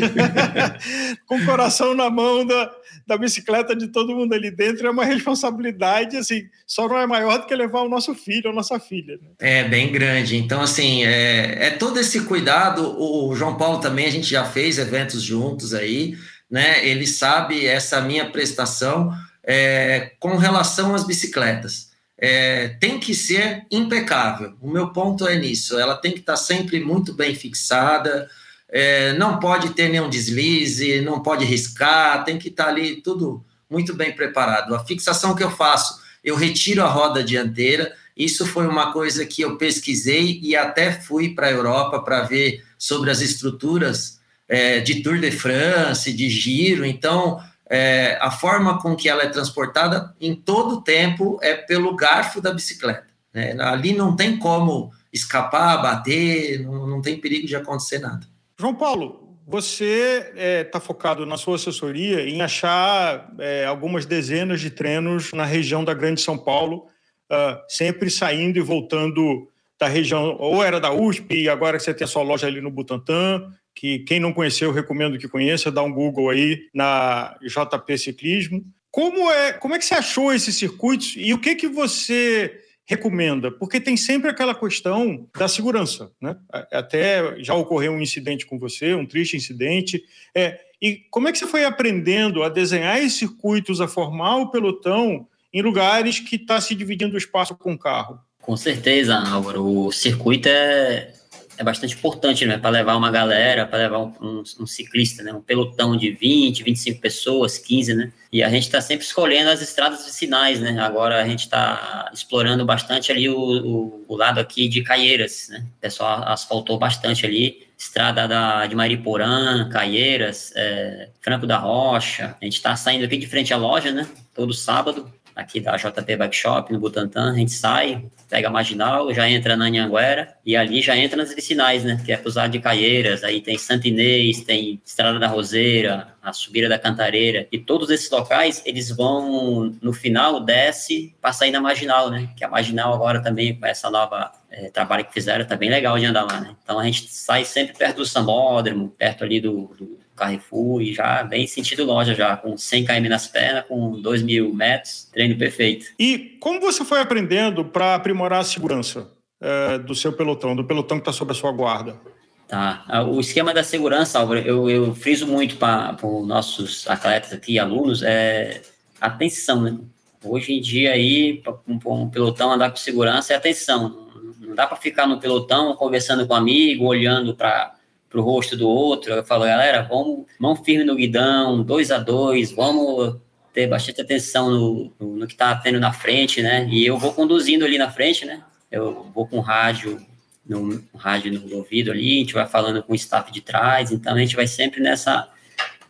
Com 1.27 1.37
o 1.37 1.45
coração 1.45 1.93
na 1.93 2.09
mão 2.09 2.45
da, 2.45 2.71
da 3.05 3.17
bicicleta 3.17 3.75
de 3.75 3.87
todo 3.87 4.15
mundo 4.15 4.33
ali 4.33 4.49
dentro. 4.49 4.87
É 4.87 4.89
uma 4.89 5.05
responsabilidade, 5.05 6.17
assim, 6.17 6.43
só 6.65 6.87
não 6.87 6.97
é 6.97 7.05
maior 7.05 7.39
do 7.39 7.45
que 7.45 7.55
levar 7.55 7.81
o 7.81 7.89
nosso 7.89 8.15
filho 8.15 8.49
ou 8.49 8.55
nossa 8.55 8.79
filha. 8.79 9.19
Né? 9.21 9.29
É 9.39 9.63
bem 9.63 9.91
grande. 9.91 10.37
Então, 10.37 10.61
assim, 10.61 11.03
é, 11.03 11.67
é 11.67 11.69
todo 11.71 11.99
esse 11.99 12.21
cuidado. 12.21 12.95
O 12.99 13.35
João 13.35 13.57
Paulo 13.57 13.79
também 13.83 14.07
a 14.07 14.09
gente 14.09 14.27
já 14.27 14.43
fez 14.43 14.79
eventos 14.79 15.21
juntos 15.21 15.73
aí, 15.73 16.17
né? 16.49 16.87
Ele 16.87 17.05
sabe 17.05 17.65
essa 17.65 18.01
minha 18.01 18.29
prestação 18.29 19.13
é, 19.43 20.13
com 20.19 20.37
relação 20.37 20.95
às 20.95 21.05
bicicletas. 21.05 21.91
É, 22.17 22.69
tem 22.79 22.99
que 22.99 23.13
ser 23.13 23.65
impecável. 23.69 24.55
O 24.61 24.69
meu 24.69 24.93
ponto 24.93 25.27
é 25.27 25.35
nisso. 25.35 25.77
Ela 25.77 25.95
tem 25.95 26.11
que 26.11 26.19
estar 26.19 26.37
sempre 26.37 26.79
muito 26.79 27.13
bem 27.13 27.35
fixada, 27.35 28.29
é, 28.69 29.13
não 29.13 29.39
pode 29.39 29.71
ter 29.71 29.89
nenhum 29.89 30.09
deslize, 30.09 31.01
não 31.01 31.21
pode 31.21 31.45
riscar, 31.45 32.23
tem 32.23 32.39
que 32.39 32.47
estar 32.47 32.69
ali 32.69 33.01
tudo 33.01 33.45
muito 33.69 33.93
bem 33.93 34.11
preparado. 34.13 34.73
A 34.73 34.85
fixação 34.85 35.35
que 35.35 35.43
eu 35.43 35.51
faço, 35.51 35.99
eu 36.23 36.35
retiro 36.35 36.81
a 36.81 36.87
roda 36.87 37.23
dianteira. 37.23 37.93
Isso 38.15 38.45
foi 38.45 38.67
uma 38.67 38.93
coisa 38.93 39.25
que 39.25 39.41
eu 39.41 39.57
pesquisei 39.57 40.39
e 40.41 40.55
até 40.55 40.91
fui 40.91 41.33
para 41.33 41.47
a 41.47 41.51
Europa 41.51 41.99
para 41.99 42.21
ver 42.21 42.63
sobre 42.83 43.09
as 43.09 43.21
estruturas 43.21 44.19
é, 44.45 44.81
de 44.81 45.01
Tour 45.01 45.17
de 45.17 45.31
France, 45.31 46.11
de 46.11 46.29
giro. 46.29 46.85
Então, 46.85 47.41
é, 47.69 48.17
a 48.19 48.29
forma 48.29 48.77
com 48.81 48.93
que 48.93 49.07
ela 49.07 49.23
é 49.23 49.29
transportada 49.29 50.13
em 50.19 50.35
todo 50.35 50.75
o 50.75 50.81
tempo 50.81 51.39
é 51.41 51.53
pelo 51.53 51.95
garfo 51.95 52.41
da 52.41 52.51
bicicleta. 52.51 53.07
Né? 53.33 53.55
Ali 53.61 53.95
não 53.95 54.17
tem 54.17 54.37
como 54.37 54.91
escapar, 55.13 55.81
bater, 55.81 56.61
não, 56.61 56.85
não 56.85 57.01
tem 57.01 57.17
perigo 57.21 57.47
de 57.47 57.55
acontecer 57.55 57.99
nada. 57.99 58.27
João 58.59 58.75
Paulo, 58.75 59.37
você 59.47 60.25
está 60.27 60.41
é, 60.41 60.63
tá 60.65 60.79
focado 60.81 61.25
na 61.25 61.37
sua 61.37 61.55
assessoria 61.55 62.27
em 62.27 62.41
achar 62.41 63.31
é, 63.39 63.63
algumas 63.63 64.05
dezenas 64.05 64.59
de 64.59 64.69
treinos 64.69 65.31
na 65.31 65.45
região 65.45 65.85
da 65.85 65.93
Grande 65.93 66.19
São 66.19 66.37
Paulo, 66.37 66.87
uh, 67.31 67.63
sempre 67.69 68.09
saindo 68.09 68.57
e 68.57 68.61
voltando 68.61 69.47
da 69.83 69.89
região, 69.89 70.37
ou 70.39 70.63
era 70.63 70.79
da 70.79 70.93
USP, 70.93 71.35
e 71.35 71.49
agora 71.49 71.77
você 71.77 71.93
tem 71.93 72.05
a 72.05 72.07
sua 72.07 72.23
loja 72.23 72.47
ali 72.47 72.61
no 72.61 72.71
Butantã, 72.71 73.45
que 73.75 73.99
quem 73.99 74.17
não 74.17 74.31
conheceu, 74.31 74.69
eu 74.69 74.73
recomendo 74.73 75.17
que 75.17 75.27
conheça, 75.27 75.69
dá 75.69 75.83
um 75.83 75.91
Google 75.91 76.29
aí 76.29 76.69
na 76.73 77.37
JP 77.41 77.97
Ciclismo. 77.97 78.63
Como 78.89 79.29
é, 79.29 79.51
como 79.53 79.75
é 79.75 79.79
que 79.79 79.83
você 79.83 79.95
achou 79.95 80.33
esses 80.33 80.55
circuitos 80.55 81.15
e 81.17 81.33
o 81.33 81.39
que 81.39 81.55
que 81.55 81.67
você 81.67 82.61
recomenda? 82.85 83.51
Porque 83.51 83.79
tem 83.79 83.97
sempre 83.97 84.29
aquela 84.29 84.55
questão 84.55 85.27
da 85.37 85.49
segurança, 85.49 86.11
né? 86.21 86.37
Até 86.71 87.41
já 87.43 87.53
ocorreu 87.55 87.91
um 87.91 88.01
incidente 88.01 88.45
com 88.45 88.57
você, 88.57 88.93
um 88.93 89.05
triste 89.05 89.35
incidente. 89.35 90.01
É, 90.33 90.59
e 90.81 91.01
como 91.11 91.27
é 91.27 91.31
que 91.31 91.39
você 91.39 91.47
foi 91.47 91.65
aprendendo 91.65 92.41
a 92.41 92.47
desenhar 92.47 92.99
esses 92.99 93.15
circuitos, 93.15 93.81
a 93.81 93.87
formar 93.87 94.37
o 94.37 94.49
pelotão 94.49 95.27
em 95.51 95.61
lugares 95.61 96.19
que 96.19 96.37
está 96.37 96.61
se 96.61 96.73
dividindo 96.73 97.15
o 97.15 97.17
espaço 97.17 97.57
com 97.57 97.73
o 97.73 97.77
carro? 97.77 98.19
Com 98.43 98.57
certeza, 98.57 99.15
Álvaro. 99.15 99.65
O 99.65 99.89
circuito 99.89 100.49
é, 100.49 101.13
é 101.57 101.63
bastante 101.63 101.95
importante, 101.95 102.45
né? 102.45 102.57
Para 102.57 102.71
levar 102.71 102.97
uma 102.97 103.09
galera, 103.09 103.65
para 103.65 103.79
levar 103.79 103.99
um, 103.99 104.13
um, 104.21 104.43
um, 104.59 104.67
ciclista, 104.67 105.23
né? 105.23 105.31
Um 105.31 105.39
pelotão 105.41 105.95
de 105.95 106.11
20, 106.11 106.61
25 106.61 106.99
pessoas, 106.99 107.57
15, 107.57 107.93
né? 107.93 108.11
E 108.33 108.43
a 108.43 108.49
gente 108.49 108.63
está 108.63 108.81
sempre 108.81 109.05
escolhendo 109.05 109.49
as 109.49 109.61
estradas 109.61 110.05
vicinais, 110.05 110.59
né? 110.59 110.77
Agora 110.81 111.23
a 111.23 111.25
gente 111.25 111.45
está 111.45 112.11
explorando 112.13 112.65
bastante 112.65 113.13
ali 113.13 113.29
o, 113.29 113.39
o, 113.39 114.05
o, 114.09 114.15
lado 114.17 114.41
aqui 114.41 114.67
de 114.67 114.83
Caieiras, 114.83 115.47
né? 115.49 115.65
O 115.77 115.79
pessoal 115.79 116.27
asfaltou 116.27 116.77
bastante 116.77 117.25
ali. 117.25 117.65
Estrada 117.77 118.27
da, 118.27 118.67
de 118.67 118.75
Mariporã, 118.75 119.69
Caieiras, 119.69 120.51
é, 120.53 121.07
Franco 121.21 121.47
da 121.47 121.57
Rocha. 121.57 122.35
A 122.41 122.43
gente 122.43 122.57
está 122.57 122.75
saindo 122.75 123.05
aqui 123.05 123.15
de 123.15 123.27
frente 123.27 123.53
à 123.53 123.57
loja, 123.57 123.89
né? 123.89 124.05
Todo 124.33 124.53
sábado 124.53 125.09
aqui 125.35 125.59
da 125.59 125.75
JP 125.75 126.15
Bike 126.15 126.35
Shop, 126.35 126.71
no 126.71 126.79
Butantã, 126.79 127.31
a 127.31 127.35
gente 127.35 127.51
sai, 127.51 128.05
pega 128.29 128.47
a 128.47 128.51
Marginal, 128.51 129.13
já 129.13 129.29
entra 129.29 129.55
na 129.55 129.65
Anhanguera, 129.65 130.35
e 130.45 130.55
ali 130.55 130.81
já 130.81 130.95
entra 130.95 131.17
nas 131.17 131.33
vicinais, 131.33 131.83
né, 131.83 132.01
que 132.03 132.11
é 132.11 132.17
cruzado 132.17 132.51
de 132.51 132.59
Caieiras, 132.59 133.23
aí 133.23 133.41
tem 133.41 133.57
Santo 133.57 133.87
Inês, 133.87 134.43
tem 134.43 134.81
Estrada 134.85 135.19
da 135.19 135.27
Roseira, 135.27 136.15
a 136.21 136.31
Subida 136.31 136.69
da 136.69 136.79
Cantareira, 136.79 137.47
e 137.51 137.57
todos 137.57 137.89
esses 137.89 138.09
locais, 138.09 138.61
eles 138.65 138.89
vão, 138.89 139.75
no 139.81 139.93
final, 139.93 140.39
desce 140.39 141.15
para 141.21 141.33
sair 141.33 141.51
na 141.51 141.61
Marginal, 141.61 142.09
né, 142.09 142.29
que 142.35 142.43
a 142.43 142.49
Marginal 142.49 142.93
agora 142.93 143.21
também, 143.21 143.55
com 143.59 143.65
essa 143.65 143.89
nova 143.89 144.31
é, 144.51 144.69
trabalho 144.69 145.05
que 145.05 145.13
fizeram, 145.13 145.45
tá 145.45 145.55
bem 145.55 145.69
legal 145.69 145.97
de 145.97 146.05
andar 146.05 146.23
lá, 146.23 146.39
né, 146.39 146.55
então 146.63 146.79
a 146.79 146.83
gente 146.85 147.11
sai 147.11 147.45
sempre 147.45 147.75
perto 147.77 147.97
do 147.97 148.05
Sambódromo, 148.05 148.89
perto 148.89 149.23
ali 149.23 149.41
do, 149.41 149.73
do 149.77 150.02
Carrefour 150.15 150.81
e 150.81 150.93
já 150.93 151.23
bem 151.23 151.47
sentido 151.47 151.83
loja 151.83 152.13
já, 152.13 152.37
com 152.37 152.57
100 152.57 152.85
km 152.85 153.09
nas 153.09 153.27
pernas, 153.27 153.65
com 153.65 153.99
2 153.99 154.21
mil 154.23 154.53
metros, 154.53 155.09
treino 155.11 155.37
perfeito. 155.37 155.87
E 155.99 156.37
como 156.39 156.59
você 156.59 156.85
foi 156.85 156.99
aprendendo 156.99 157.65
para 157.65 157.95
aprimorar 157.95 158.41
a 158.41 158.43
segurança 158.43 159.09
é, 159.41 159.77
do 159.77 159.95
seu 159.95 160.13
pelotão, 160.13 160.55
do 160.55 160.63
pelotão 160.63 160.97
que 160.97 161.01
está 161.01 161.11
sob 161.11 161.31
a 161.31 161.35
sua 161.35 161.51
guarda? 161.51 161.99
Tá. 162.47 162.83
Ah, 162.87 163.03
o 163.03 163.19
esquema 163.19 163.53
da 163.53 163.63
segurança, 163.63 164.19
Álvaro, 164.19 164.39
eu, 164.41 164.69
eu 164.69 164.93
friso 164.93 165.25
muito 165.25 165.57
para 165.57 165.97
os 166.03 166.27
nossos 166.27 166.87
atletas 166.87 167.33
aqui, 167.33 167.57
alunos, 167.57 168.03
é 168.03 168.61
atenção, 169.01 169.61
né? 169.61 169.77
Hoje 170.23 170.53
em 170.53 170.61
dia 170.61 170.91
aí, 170.91 171.41
para 171.43 171.53
um, 171.67 171.79
um 171.85 172.09
pelotão 172.09 172.51
andar 172.51 172.69
com 172.69 172.77
segurança 172.77 173.33
é 173.33 173.35
atenção. 173.35 174.07
Não 174.39 174.55
dá 174.55 174.67
para 174.67 174.77
ficar 174.77 175.07
no 175.07 175.19
pelotão 175.19 175.75
conversando 175.75 176.25
com 176.27 176.33
um 176.33 176.37
amigo, 176.37 176.85
olhando 176.85 177.35
para 177.35 177.73
pro 178.13 178.21
rosto 178.21 178.55
do 178.55 178.69
outro. 178.69 179.11
Eu 179.11 179.23
falo, 179.23 179.43
galera, 179.43 179.81
vamos 179.81 180.27
mão 180.39 180.55
firme 180.55 180.83
no 180.83 180.95
guidão, 180.95 181.63
dois 181.63 181.89
a 181.89 181.97
dois, 181.97 182.51
vamos 182.51 183.17
ter 183.51 183.65
bastante 183.65 184.01
atenção 184.01 184.51
no, 184.51 184.93
no, 184.99 185.15
no 185.15 185.27
que 185.27 185.33
está 185.33 185.55
tendo 185.55 185.79
na 185.79 185.91
frente, 185.91 186.39
né? 186.39 186.67
E 186.69 186.85
eu 186.85 186.95
vou 186.95 187.11
conduzindo 187.11 187.65
ali 187.65 187.75
na 187.75 187.89
frente, 187.89 188.23
né? 188.23 188.43
Eu 188.71 189.11
vou 189.13 189.27
com 189.27 189.39
rádio 189.39 189.99
no, 190.45 190.83
rádio 190.95 191.33
no 191.33 191.57
ouvido 191.57 191.89
ali, 191.89 192.17
a 192.17 192.19
gente 192.19 192.33
vai 192.35 192.47
falando 192.47 192.83
com 192.83 192.93
o 192.93 192.95
staff 192.95 193.31
de 193.31 193.41
trás, 193.41 193.91
então 193.91 194.13
a 194.13 194.19
gente 194.19 194.35
vai 194.35 194.45
sempre 194.45 194.79
nessa 194.79 195.27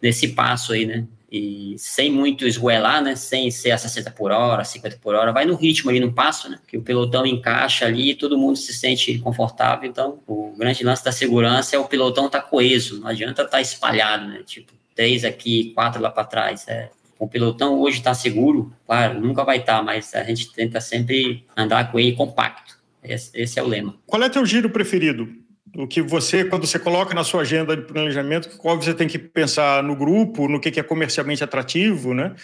nesse 0.01 0.29
passo 0.29 0.71
aí, 0.71 0.85
né? 0.85 1.05
E 1.33 1.73
sem 1.79 2.11
muito 2.11 2.45
esgoelar, 2.45 3.01
né, 3.01 3.15
sem 3.15 3.49
ser 3.49 3.71
a 3.71 3.77
60 3.79 4.11
por 4.11 4.31
hora, 4.31 4.63
50 4.63 4.99
por 5.01 5.15
hora, 5.15 5.31
vai 5.31 5.45
no 5.45 5.55
ritmo 5.55 5.89
ali, 5.89 5.99
no 5.99 6.13
passo, 6.13 6.47
né, 6.47 6.59
que 6.67 6.77
o 6.77 6.81
pelotão 6.83 7.25
encaixa 7.25 7.87
ali, 7.87 8.13
todo 8.13 8.37
mundo 8.37 8.55
se 8.55 8.71
sente 8.71 9.17
confortável, 9.17 9.89
então 9.89 10.19
o 10.27 10.53
grande 10.55 10.83
lance 10.83 11.03
da 11.03 11.11
segurança 11.11 11.75
é 11.75 11.79
o 11.79 11.85
pelotão 11.85 12.27
estar 12.27 12.41
tá 12.41 12.47
coeso, 12.47 12.99
não 12.99 13.07
adianta 13.07 13.41
estar 13.41 13.57
tá 13.57 13.61
espalhado, 13.61 14.27
né, 14.27 14.43
tipo, 14.45 14.71
três 14.93 15.25
aqui, 15.25 15.71
quatro 15.73 15.99
lá 15.99 16.11
para 16.11 16.23
trás, 16.23 16.67
é, 16.67 16.91
o 17.17 17.27
pelotão 17.27 17.79
hoje 17.79 17.97
está 17.97 18.13
seguro, 18.13 18.71
claro, 18.85 19.19
nunca 19.19 19.43
vai 19.43 19.57
estar, 19.57 19.77
tá, 19.77 19.83
mas 19.83 20.13
a 20.13 20.23
gente 20.23 20.53
tenta 20.53 20.79
sempre 20.79 21.47
andar 21.57 21.91
com 21.91 21.99
ele 21.99 22.13
compacto. 22.13 22.77
Esse, 23.03 23.31
esse 23.33 23.59
é 23.59 23.63
o 23.63 23.67
lema. 23.67 23.95
Qual 24.05 24.21
é 24.23 24.29
teu 24.29 24.45
giro 24.45 24.69
preferido? 24.69 25.27
O 25.75 25.87
que 25.87 26.01
você, 26.01 26.45
quando 26.45 26.67
você 26.67 26.77
coloca 26.77 27.13
na 27.13 27.23
sua 27.23 27.41
agenda 27.41 27.75
de 27.75 27.83
planejamento, 27.83 28.57
qual 28.57 28.79
você 28.79 28.93
tem 28.93 29.07
que 29.07 29.17
pensar 29.17 29.81
no 29.81 29.95
grupo, 29.95 30.47
no 30.47 30.59
que 30.59 30.79
é 30.79 30.83
comercialmente 30.83 31.43
atrativo, 31.43 32.13
né? 32.13 32.35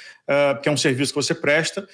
Porque 0.53 0.69
é 0.69 0.71
um 0.71 0.77
serviço 0.77 1.13
que 1.13 1.21
você 1.21 1.35
presta. 1.35 1.87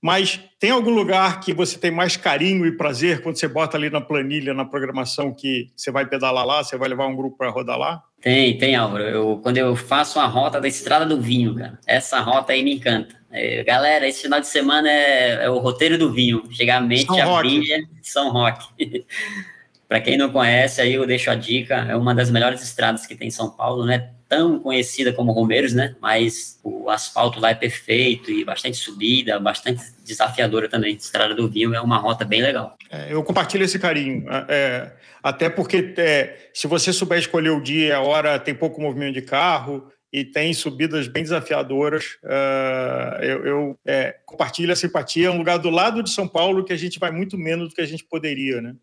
Mas 0.00 0.38
tem 0.60 0.70
algum 0.70 0.90
lugar 0.90 1.40
que 1.40 1.52
você 1.52 1.78
tem 1.78 1.90
mais 1.90 2.16
carinho 2.16 2.66
e 2.66 2.76
prazer 2.76 3.22
quando 3.22 3.36
você 3.36 3.48
bota 3.48 3.76
ali 3.76 3.90
na 3.90 4.00
planilha, 4.00 4.54
na 4.54 4.64
programação, 4.64 5.32
que 5.34 5.68
você 5.74 5.90
vai 5.90 6.06
pedalar 6.06 6.46
lá, 6.46 6.62
você 6.62 6.76
vai 6.76 6.88
levar 6.88 7.06
um 7.06 7.16
grupo 7.16 7.36
para 7.36 7.50
rodar 7.50 7.78
lá? 7.78 8.02
Tem, 8.20 8.56
tem, 8.56 8.76
Álvaro. 8.76 9.02
Eu, 9.04 9.40
quando 9.42 9.56
eu 9.56 9.74
faço 9.74 10.20
a 10.20 10.26
rota 10.26 10.60
da 10.60 10.68
Estrada 10.68 11.06
do 11.06 11.20
Vinho, 11.20 11.54
cara, 11.54 11.78
essa 11.86 12.20
rota 12.20 12.52
aí 12.52 12.62
me 12.62 12.74
encanta. 12.74 13.16
É, 13.30 13.64
galera, 13.64 14.06
esse 14.06 14.22
final 14.22 14.40
de 14.40 14.46
semana 14.46 14.88
é, 14.88 15.44
é, 15.44 15.50
o 15.50 15.58
roteiro 15.58 15.98
do 15.98 16.12
vinho. 16.12 16.44
Chegar 16.50 16.76
a 16.76 16.80
mente, 16.80 17.06
São 17.06 17.36
a 17.36 17.40
brilha, 17.40 17.84
São 18.02 18.30
Roque. 18.30 18.66
Para 19.88 20.00
quem 20.00 20.16
não 20.16 20.30
conhece, 20.30 20.80
aí 20.80 20.94
eu 20.94 21.06
deixo 21.06 21.30
a 21.30 21.34
dica, 21.34 21.74
é 21.74 21.94
uma 21.94 22.14
das 22.14 22.30
melhores 22.30 22.62
estradas 22.62 23.06
que 23.06 23.14
tem 23.14 23.28
em 23.28 23.30
São 23.30 23.50
Paulo, 23.50 23.86
não 23.86 23.92
é 23.92 24.10
tão 24.28 24.58
conhecida 24.58 25.12
como 25.12 25.32
Romeiros, 25.32 25.72
né? 25.72 25.94
Mas 26.00 26.58
o 26.64 26.90
asfalto 26.90 27.38
lá 27.38 27.50
é 27.50 27.54
perfeito 27.54 28.30
e 28.30 28.44
bastante 28.44 28.76
subida, 28.76 29.38
bastante 29.38 29.82
desafiadora 30.04 30.68
também. 30.68 30.96
Estrada 30.96 31.34
do 31.34 31.48
Vinho 31.48 31.74
é 31.74 31.80
uma 31.80 31.98
rota 31.98 32.24
bem 32.24 32.42
legal. 32.42 32.76
É, 32.90 33.12
eu 33.12 33.22
compartilho 33.22 33.64
esse 33.64 33.78
carinho, 33.78 34.26
é, 34.48 34.92
até 35.22 35.48
porque 35.48 35.94
é, 35.96 36.48
se 36.52 36.66
você 36.66 36.92
souber 36.92 37.18
escolher 37.18 37.50
o 37.50 37.62
dia 37.62 37.96
a 37.96 38.00
hora, 38.00 38.38
tem 38.38 38.54
pouco 38.54 38.80
movimento 38.80 39.14
de 39.14 39.22
carro, 39.22 39.88
e 40.12 40.24
tem 40.24 40.54
subidas 40.54 41.08
bem 41.08 41.22
desafiadoras. 41.22 42.16
Uh, 42.24 43.22
eu, 43.22 43.46
eu 43.46 43.78
é, 43.84 44.16
compartilho 44.24 44.72
a 44.72 44.76
simpatia. 44.76 45.26
É 45.26 45.30
um 45.30 45.36
lugar 45.36 45.58
do 45.58 45.68
lado 45.68 46.02
de 46.02 46.08
São 46.08 46.26
Paulo 46.26 46.64
que 46.64 46.72
a 46.72 46.76
gente 46.76 46.98
vai 46.98 47.10
muito 47.10 47.36
menos 47.36 47.68
do 47.68 47.74
que 47.74 47.82
a 47.82 47.86
gente 47.86 48.04
poderia, 48.04 48.62
né? 48.62 48.74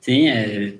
Sim, 0.00 0.28
é 0.28 0.74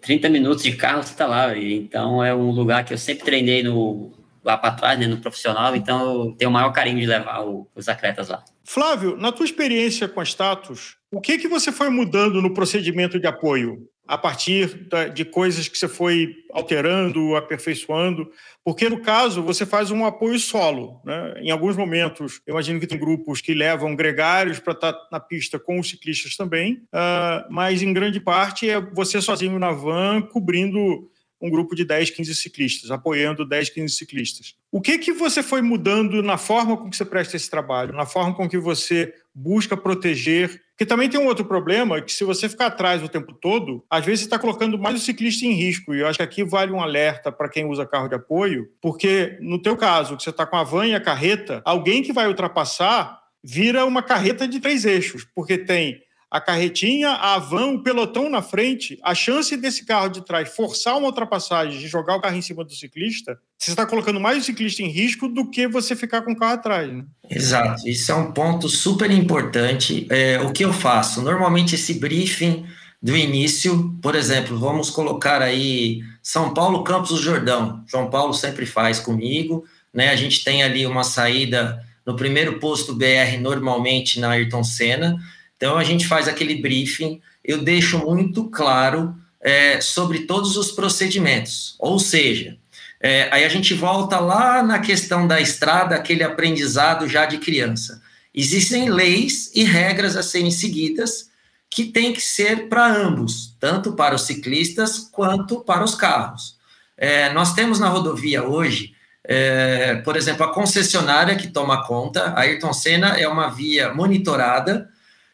30 0.00 0.28
minutos 0.28 0.62
de 0.62 0.76
carro 0.76 1.02
você 1.02 1.12
está 1.12 1.26
lá. 1.26 1.56
Então 1.56 2.22
é 2.22 2.34
um 2.34 2.50
lugar 2.50 2.84
que 2.84 2.92
eu 2.92 2.98
sempre 2.98 3.24
treinei 3.24 3.62
no, 3.62 4.12
lá 4.44 4.56
para 4.56 4.74
trás, 4.74 4.98
né, 4.98 5.06
no 5.06 5.18
profissional, 5.18 5.74
então 5.74 6.26
eu 6.26 6.32
tenho 6.32 6.50
o 6.50 6.52
maior 6.52 6.70
carinho 6.72 7.00
de 7.00 7.06
levar 7.06 7.44
o, 7.44 7.68
os 7.74 7.88
atletas 7.88 8.28
lá. 8.28 8.44
Flávio, 8.64 9.16
na 9.16 9.32
tua 9.32 9.44
experiência 9.44 10.08
com 10.08 10.20
a 10.20 10.24
Status, 10.24 10.96
o 11.10 11.20
que 11.20 11.38
que 11.38 11.48
você 11.48 11.72
foi 11.72 11.88
mudando 11.88 12.40
no 12.40 12.52
procedimento 12.52 13.18
de 13.18 13.26
apoio? 13.26 13.88
A 14.12 14.18
partir 14.18 14.88
de 15.14 15.24
coisas 15.24 15.68
que 15.68 15.78
você 15.78 15.88
foi 15.88 16.36
alterando, 16.52 17.34
aperfeiçoando, 17.34 18.30
porque 18.62 18.86
no 18.86 19.00
caso 19.00 19.42
você 19.42 19.64
faz 19.64 19.90
um 19.90 20.04
apoio 20.04 20.38
solo. 20.38 21.00
Né? 21.02 21.36
Em 21.38 21.50
alguns 21.50 21.78
momentos, 21.78 22.42
eu 22.46 22.52
imagino 22.52 22.78
que 22.78 22.86
tem 22.86 22.98
grupos 22.98 23.40
que 23.40 23.54
levam 23.54 23.96
gregários 23.96 24.58
para 24.58 24.74
estar 24.74 24.92
tá 24.92 25.08
na 25.10 25.18
pista 25.18 25.58
com 25.58 25.80
os 25.80 25.88
ciclistas 25.88 26.36
também, 26.36 26.74
uh, 26.92 27.50
mas 27.50 27.80
em 27.80 27.90
grande 27.90 28.20
parte 28.20 28.68
é 28.68 28.78
você 28.78 29.18
sozinho 29.18 29.58
na 29.58 29.72
van 29.72 30.20
cobrindo 30.20 31.10
um 31.40 31.48
grupo 31.50 31.74
de 31.74 31.82
10, 31.82 32.10
15 32.10 32.34
ciclistas, 32.34 32.90
apoiando 32.90 33.48
10, 33.48 33.70
15 33.70 33.94
ciclistas. 33.94 34.54
O 34.70 34.82
que 34.82 34.98
que 34.98 35.14
você 35.14 35.42
foi 35.42 35.62
mudando 35.62 36.22
na 36.22 36.36
forma 36.36 36.76
com 36.76 36.90
que 36.90 36.96
você 36.98 37.04
presta 37.06 37.34
esse 37.34 37.48
trabalho, 37.48 37.94
na 37.94 38.04
forma 38.04 38.34
com 38.34 38.46
que 38.46 38.58
você 38.58 39.14
busca 39.34 39.74
proteger 39.74 40.61
porque 40.72 40.86
também 40.86 41.08
tem 41.08 41.20
um 41.20 41.26
outro 41.26 41.44
problema, 41.44 42.00
que 42.00 42.12
se 42.12 42.24
você 42.24 42.48
ficar 42.48 42.66
atrás 42.66 43.02
o 43.02 43.08
tempo 43.08 43.32
todo, 43.32 43.84
às 43.90 44.04
vezes 44.04 44.20
você 44.20 44.26
está 44.26 44.38
colocando 44.38 44.78
mais 44.78 44.96
o 44.96 44.98
ciclista 44.98 45.44
em 45.44 45.52
risco. 45.52 45.94
E 45.94 46.00
eu 46.00 46.06
acho 46.06 46.18
que 46.18 46.22
aqui 46.22 46.44
vale 46.44 46.72
um 46.72 46.80
alerta 46.80 47.30
para 47.30 47.48
quem 47.48 47.66
usa 47.66 47.86
carro 47.86 48.08
de 48.08 48.14
apoio, 48.14 48.68
porque 48.80 49.38
no 49.40 49.60
teu 49.60 49.76
caso, 49.76 50.16
que 50.16 50.22
você 50.22 50.30
está 50.30 50.46
com 50.46 50.56
a 50.56 50.64
van 50.64 50.86
e 50.86 50.94
a 50.94 51.00
carreta, 51.00 51.62
alguém 51.64 52.02
que 52.02 52.12
vai 52.12 52.26
ultrapassar 52.26 53.20
vira 53.44 53.84
uma 53.84 54.02
carreta 54.02 54.46
de 54.48 54.60
três 54.60 54.84
eixos, 54.84 55.26
porque 55.34 55.58
tem 55.58 56.00
a 56.32 56.40
carretinha, 56.40 57.10
a 57.10 57.38
van, 57.38 57.72
o 57.72 57.82
pelotão 57.82 58.30
na 58.30 58.40
frente, 58.40 58.98
a 59.02 59.14
chance 59.14 59.54
desse 59.54 59.84
carro 59.84 60.08
de 60.08 60.24
trás 60.24 60.48
forçar 60.48 60.96
uma 60.96 61.08
ultrapassagem 61.08 61.78
e 61.82 61.86
jogar 61.86 62.16
o 62.16 62.22
carro 62.22 62.36
em 62.36 62.40
cima 62.40 62.64
do 62.64 62.72
ciclista, 62.72 63.38
você 63.58 63.72
está 63.72 63.84
colocando 63.84 64.18
mais 64.18 64.38
o 64.38 64.46
ciclista 64.46 64.82
em 64.82 64.88
risco 64.88 65.28
do 65.28 65.50
que 65.50 65.68
você 65.68 65.94
ficar 65.94 66.22
com 66.22 66.32
o 66.32 66.36
carro 66.36 66.54
atrás. 66.54 66.90
Né? 66.90 67.04
Exato, 67.28 67.86
isso 67.86 68.10
é 68.10 68.14
um 68.14 68.32
ponto 68.32 68.66
super 68.66 69.10
importante. 69.10 70.06
É, 70.08 70.40
o 70.40 70.50
que 70.50 70.64
eu 70.64 70.72
faço? 70.72 71.20
Normalmente 71.20 71.74
esse 71.74 72.00
briefing 72.00 72.64
do 73.02 73.14
início, 73.14 73.94
por 74.00 74.14
exemplo, 74.14 74.58
vamos 74.58 74.88
colocar 74.88 75.42
aí 75.42 76.00
São 76.22 76.54
Paulo, 76.54 76.82
Campos 76.82 77.10
do 77.10 77.20
Jordão. 77.20 77.84
João 77.86 78.08
Paulo 78.08 78.32
sempre 78.32 78.64
faz 78.64 78.98
comigo, 78.98 79.66
né? 79.92 80.08
A 80.08 80.16
gente 80.16 80.42
tem 80.42 80.62
ali 80.62 80.86
uma 80.86 81.04
saída 81.04 81.78
no 82.06 82.16
primeiro 82.16 82.58
posto 82.58 82.94
BR, 82.94 83.38
normalmente 83.38 84.18
na 84.18 84.30
Ayrton 84.30 84.64
Senna 84.64 85.18
então, 85.62 85.78
a 85.78 85.84
gente 85.84 86.08
faz 86.08 86.26
aquele 86.26 86.56
briefing, 86.56 87.20
eu 87.44 87.62
deixo 87.62 87.96
muito 87.96 88.50
claro 88.50 89.14
é, 89.40 89.80
sobre 89.80 90.26
todos 90.26 90.56
os 90.56 90.72
procedimentos. 90.72 91.76
Ou 91.78 92.00
seja, 92.00 92.56
é, 93.00 93.28
aí 93.30 93.44
a 93.44 93.48
gente 93.48 93.72
volta 93.72 94.18
lá 94.18 94.60
na 94.60 94.80
questão 94.80 95.24
da 95.24 95.40
estrada, 95.40 95.94
aquele 95.94 96.24
aprendizado 96.24 97.06
já 97.06 97.26
de 97.26 97.38
criança. 97.38 98.02
Existem 98.34 98.90
leis 98.90 99.52
e 99.54 99.62
regras 99.62 100.16
a 100.16 100.22
serem 100.24 100.50
seguidas 100.50 101.30
que 101.70 101.84
tem 101.84 102.12
que 102.12 102.20
ser 102.20 102.68
para 102.68 102.92
ambos, 102.92 103.54
tanto 103.60 103.92
para 103.92 104.16
os 104.16 104.22
ciclistas 104.22 104.98
quanto 105.12 105.60
para 105.60 105.84
os 105.84 105.94
carros. 105.94 106.56
É, 106.98 107.32
nós 107.32 107.54
temos 107.54 107.78
na 107.78 107.88
rodovia 107.88 108.42
hoje, 108.42 108.94
é, 109.22 109.94
por 110.04 110.16
exemplo, 110.16 110.44
a 110.44 110.52
concessionária 110.52 111.36
que 111.36 111.46
toma 111.46 111.86
conta, 111.86 112.30
a 112.30 112.40
Ayrton 112.40 112.72
Senna 112.72 113.16
é 113.16 113.28
uma 113.28 113.48
via 113.48 113.94
monitorada, 113.94 114.90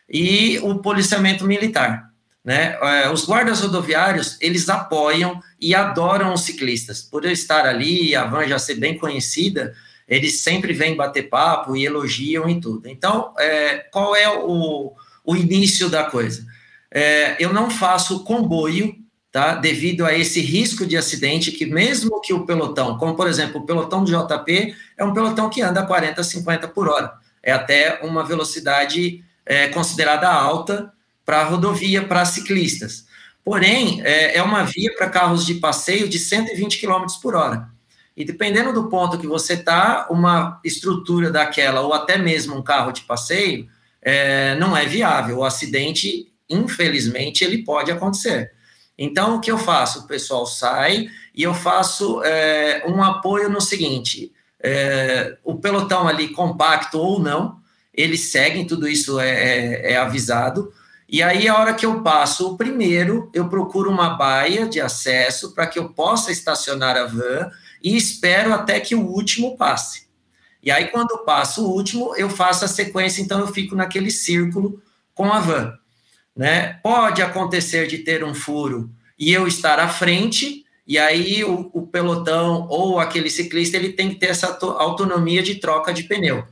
e 0.09 0.59
o 0.61 0.79
policiamento 0.79 1.45
militar. 1.45 2.09
Né? 2.45 2.79
É, 2.81 3.11
os 3.11 3.25
guardas 3.25 3.61
rodoviários, 3.61 4.39
eles 4.41 4.69
apoiam 4.69 5.41
e 5.61 5.75
adoram 5.75 6.33
os 6.33 6.43
ciclistas. 6.43 7.03
Por 7.03 7.25
eu 7.25 7.31
estar 7.31 7.67
ali, 7.67 8.17
a 8.17 8.25
van 8.25 8.47
já 8.49 8.59
ser 8.59 8.77
bem 8.77 8.97
conhecida, 8.97 9.75
eles 10.09 10.41
sempre 10.41 10.73
vêm 10.73 10.97
bater 10.97 11.29
papo 11.29 11.77
e 11.77 11.85
elogiam 11.85 12.49
e 12.49 12.61
tudo. 12.61 12.89
Então, 12.89 13.35
é, 13.39 13.79
qual 13.93 14.17
é 14.17 14.29
o, 14.31 14.95
o 15.25 15.37
início 15.37 15.91
da 15.91 16.05
coisa? 16.05 16.47
É, 16.91 17.37
eu 17.39 17.53
não 17.53 17.69
faço 17.69 18.25
comboio, 18.25 18.97
tá? 19.31 19.55
Devido 19.55 20.07
a 20.07 20.17
esse 20.17 20.41
risco 20.41 20.87
de 20.87 20.97
acidente, 20.97 21.53
que 21.53 21.67
mesmo 21.67 22.21
que 22.23 22.33
o 22.33 22.47
pelotão, 22.47 22.97
como 22.97 23.15
por 23.15 23.29
exemplo, 23.29 23.61
o 23.61 23.67
pelotão 23.67 24.03
do 24.03 24.11
JP, 24.11 24.75
é 24.97 25.05
um 25.05 25.13
pelotão 25.13 25.51
que 25.51 25.61
anda 25.61 25.85
40, 25.85 26.25
50 26.25 26.69
por 26.69 26.89
hora. 26.89 27.13
É 27.43 27.53
até 27.53 28.01
uma 28.03 28.25
velocidade 28.25 29.23
é, 29.49 29.67
considerada 29.69 30.29
alta 30.29 30.93
para 31.25 31.43
rodovia 31.43 32.07
para 32.07 32.25
ciclistas. 32.27 33.07
Porém, 33.43 34.03
é, 34.05 34.37
é 34.37 34.43
uma 34.43 34.63
via 34.63 34.95
para 34.95 35.09
carros 35.09 35.47
de 35.47 35.55
passeio 35.55 36.07
de 36.07 36.19
120 36.19 36.79
km 36.79 37.07
por 37.23 37.35
hora. 37.35 37.71
E 38.15 38.25
dependendo 38.25 38.73
do 38.73 38.89
ponto 38.89 39.19
que 39.19 39.27
você 39.27 39.55
está, 39.55 40.07
uma 40.11 40.61
estrutura 40.63 41.31
daquela, 41.31 41.81
ou 41.81 41.95
até 41.95 42.19
mesmo 42.19 42.57
um 42.57 42.63
carro 42.63 42.93
de 42.93 43.03
passeio, 43.03 43.67
é, 44.03 44.55
não 44.57 44.77
é 44.77 44.85
viável. 44.85 45.39
O 45.39 45.45
acidente, 45.45 46.31
infelizmente, 46.51 47.43
ele 47.43 47.65
pode 47.65 47.91
acontecer. 47.91 48.53
Então, 48.99 49.37
o 49.37 49.41
que 49.41 49.51
eu 49.51 49.57
faço? 49.57 50.01
O 50.01 50.07
pessoal 50.07 50.45
sai 50.45 51.07
e 51.35 51.43
eu 51.43 51.55
faço 51.55 52.23
é, 52.25 52.85
um 52.87 53.03
apoio 53.03 53.49
no 53.49 53.61
seguinte: 53.61 54.33
é, 54.61 55.39
o 55.45 55.55
pelotão 55.55 56.07
ali, 56.07 56.29
compacto 56.29 56.99
ou 56.99 57.21
não, 57.21 57.61
eles 57.99 58.31
seguem, 58.31 58.65
tudo 58.65 58.87
isso 58.87 59.19
é, 59.19 59.29
é, 59.29 59.93
é 59.93 59.97
avisado. 59.97 60.73
E 61.09 61.21
aí, 61.21 61.49
a 61.49 61.59
hora 61.59 61.75
que 61.75 61.85
eu 61.85 62.01
passo 62.01 62.53
o 62.53 62.57
primeiro, 62.57 63.29
eu 63.35 63.49
procuro 63.49 63.91
uma 63.91 64.11
baia 64.11 64.69
de 64.69 64.81
acesso 64.81 65.53
para 65.53 65.67
que 65.67 65.81
eu 65.81 65.89
possa 65.89 66.31
estacionar 66.31 66.97
a 66.97 67.07
van 67.07 67.51
e 67.83 67.97
espero 67.97 68.55
até 68.55 68.79
que 68.79 68.95
o 68.95 69.05
último 69.05 69.57
passe. 69.57 70.07
E 70.63 70.71
aí, 70.71 70.87
quando 70.89 71.25
passo 71.25 71.67
o 71.67 71.73
último, 71.73 72.15
eu 72.15 72.31
faço 72.31 72.65
a 72.65 72.69
sequência, 72.69 73.21
então 73.21 73.41
eu 73.41 73.49
fico 73.49 73.75
naquele 73.75 74.13
círculo 74.13 74.81
com 75.13 75.33
a 75.33 75.41
van. 75.41 75.75
Né? 76.37 76.75
Pode 76.85 77.21
acontecer 77.21 77.89
de 77.89 77.99
ter 77.99 78.23
um 78.23 78.35
furo 78.35 78.89
e 79.19 79.33
eu 79.33 79.49
estar 79.49 79.81
à 79.81 79.89
frente, 79.89 80.65
e 80.87 80.97
aí 80.97 81.43
o, 81.43 81.69
o 81.73 81.85
pelotão 81.89 82.69
ou 82.69 83.01
aquele 83.01 83.29
ciclista 83.29 83.77
ele 83.77 83.93
tem 83.93 84.11
que 84.11 84.21
ter 84.21 84.27
essa 84.27 84.57
autonomia 84.79 85.43
de 85.43 85.57
troca 85.57 85.93
de 85.93 86.05
pneu 86.05 86.47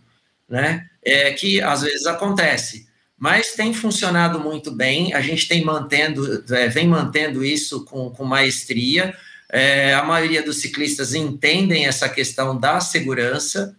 né? 0.49 0.87
É, 1.05 1.33
que 1.33 1.61
às 1.61 1.83
vezes 1.83 2.07
acontece, 2.07 2.87
mas 3.19 3.55
tem 3.55 3.73
funcionado 3.73 4.39
muito 4.41 4.71
bem. 4.71 5.15
A 5.15 5.21
gente 5.21 5.49
tem 5.49 5.65
mantendo, 5.65 6.45
é, 6.55 6.69
vem 6.69 6.87
mantendo 6.87 7.45
isso 7.45 7.85
com, 7.85 8.11
com 8.11 8.25
maestria. 8.25 9.15
É, 9.51 9.95
a 9.95 10.03
maioria 10.03 10.43
dos 10.43 10.61
ciclistas 10.61 11.15
entendem 11.15 11.87
essa 11.87 12.09
questão 12.09 12.59
da 12.59 12.81
segurança, 12.81 13.77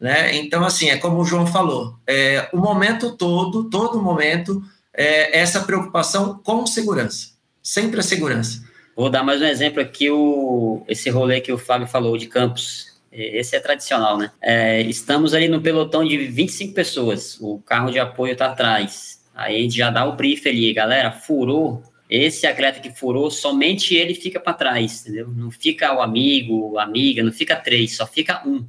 né? 0.00 0.34
Então, 0.36 0.64
assim, 0.64 0.88
é 0.90 0.96
como 0.96 1.20
o 1.20 1.24
João 1.24 1.46
falou, 1.46 1.98
é, 2.06 2.48
o 2.52 2.58
momento 2.58 3.16
todo, 3.16 3.68
todo 3.68 4.00
momento, 4.00 4.62
é 4.94 5.38
essa 5.38 5.60
preocupação 5.60 6.40
com 6.42 6.66
segurança, 6.66 7.30
sempre 7.62 8.00
a 8.00 8.02
segurança. 8.02 8.62
Vou 8.96 9.10
dar 9.10 9.22
mais 9.22 9.40
um 9.40 9.46
exemplo 9.46 9.80
aqui, 9.80 10.10
o, 10.10 10.82
esse 10.88 11.10
rolê 11.10 11.40
que 11.40 11.52
o 11.52 11.58
Fábio 11.58 11.86
falou 11.86 12.16
de 12.16 12.26
Campos 12.26 12.97
Esse 13.10 13.56
é 13.56 13.60
tradicional, 13.60 14.18
né? 14.18 14.30
É, 14.40 14.82
estamos 14.82 15.34
ali 15.34 15.48
no 15.48 15.60
pelotão 15.60 16.04
de 16.04 16.16
25 16.16 16.74
pessoas. 16.74 17.38
O 17.40 17.58
carro 17.60 17.90
de 17.90 17.98
apoio 17.98 18.32
está 18.32 18.46
atrás. 18.46 19.24
Aí 19.34 19.56
a 19.56 19.60
gente 19.60 19.76
já 19.76 19.90
dá 19.90 20.04
o 20.04 20.16
brief 20.16 20.46
ali, 20.48 20.72
galera. 20.72 21.10
Furou. 21.10 21.82
Esse 22.08 22.46
atleta 22.46 22.80
que 22.80 22.90
furou, 22.90 23.30
somente 23.30 23.94
ele 23.94 24.14
fica 24.14 24.40
para 24.40 24.54
trás, 24.54 25.02
entendeu? 25.02 25.28
Não 25.28 25.50
fica 25.50 25.92
o 25.92 26.00
amigo, 26.00 26.78
a 26.78 26.84
amiga, 26.84 27.22
não 27.22 27.30
fica 27.30 27.54
três, 27.54 27.96
só 27.96 28.06
fica 28.06 28.42
um. 28.46 28.66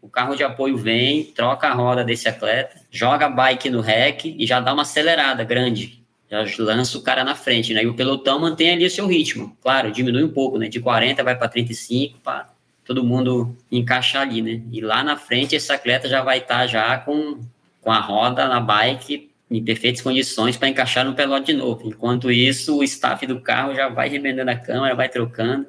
O 0.00 0.08
carro 0.08 0.36
de 0.36 0.44
apoio 0.44 0.76
vem, 0.76 1.24
troca 1.24 1.66
a 1.66 1.74
roda 1.74 2.04
desse 2.04 2.28
atleta, 2.28 2.80
joga 2.90 3.26
a 3.26 3.28
bike 3.28 3.68
no 3.70 3.80
rec 3.80 4.24
e 4.24 4.46
já 4.46 4.60
dá 4.60 4.72
uma 4.72 4.82
acelerada 4.82 5.42
grande. 5.42 6.00
Já 6.30 6.44
lança 6.58 6.96
o 6.96 7.02
cara 7.02 7.24
na 7.24 7.34
frente, 7.34 7.74
né? 7.74 7.82
E 7.82 7.86
o 7.86 7.94
pelotão 7.94 8.38
mantém 8.38 8.70
ali 8.70 8.84
o 8.84 8.90
seu 8.90 9.06
ritmo. 9.06 9.56
Claro, 9.60 9.90
diminui 9.90 10.22
um 10.22 10.32
pouco, 10.32 10.58
né? 10.58 10.68
De 10.68 10.80
40 10.80 11.22
vai 11.24 11.36
para 11.36 11.48
35, 11.48 12.20
para 12.20 12.48
todo 12.86 13.04
mundo 13.04 13.56
encaixar 13.70 14.22
ali, 14.22 14.40
né? 14.40 14.62
E 14.70 14.80
lá 14.80 15.02
na 15.02 15.16
frente 15.16 15.56
esse 15.56 15.70
atleta 15.72 16.08
já 16.08 16.22
vai 16.22 16.38
estar 16.38 16.60
tá 16.60 16.66
já 16.66 16.98
com, 16.98 17.40
com 17.80 17.90
a 17.90 17.98
roda 17.98 18.46
na 18.46 18.60
bike 18.60 19.30
em 19.50 19.64
perfeitas 19.64 20.00
condições 20.00 20.56
para 20.56 20.68
encaixar 20.68 21.04
no 21.04 21.14
pelote 21.14 21.46
de 21.46 21.54
novo. 21.54 21.86
Enquanto 21.86 22.30
isso, 22.30 22.78
o 22.78 22.84
staff 22.84 23.26
do 23.26 23.40
carro 23.40 23.74
já 23.74 23.88
vai 23.88 24.08
remendando 24.08 24.50
a 24.50 24.56
câmera, 24.56 24.94
vai 24.94 25.08
trocando. 25.08 25.66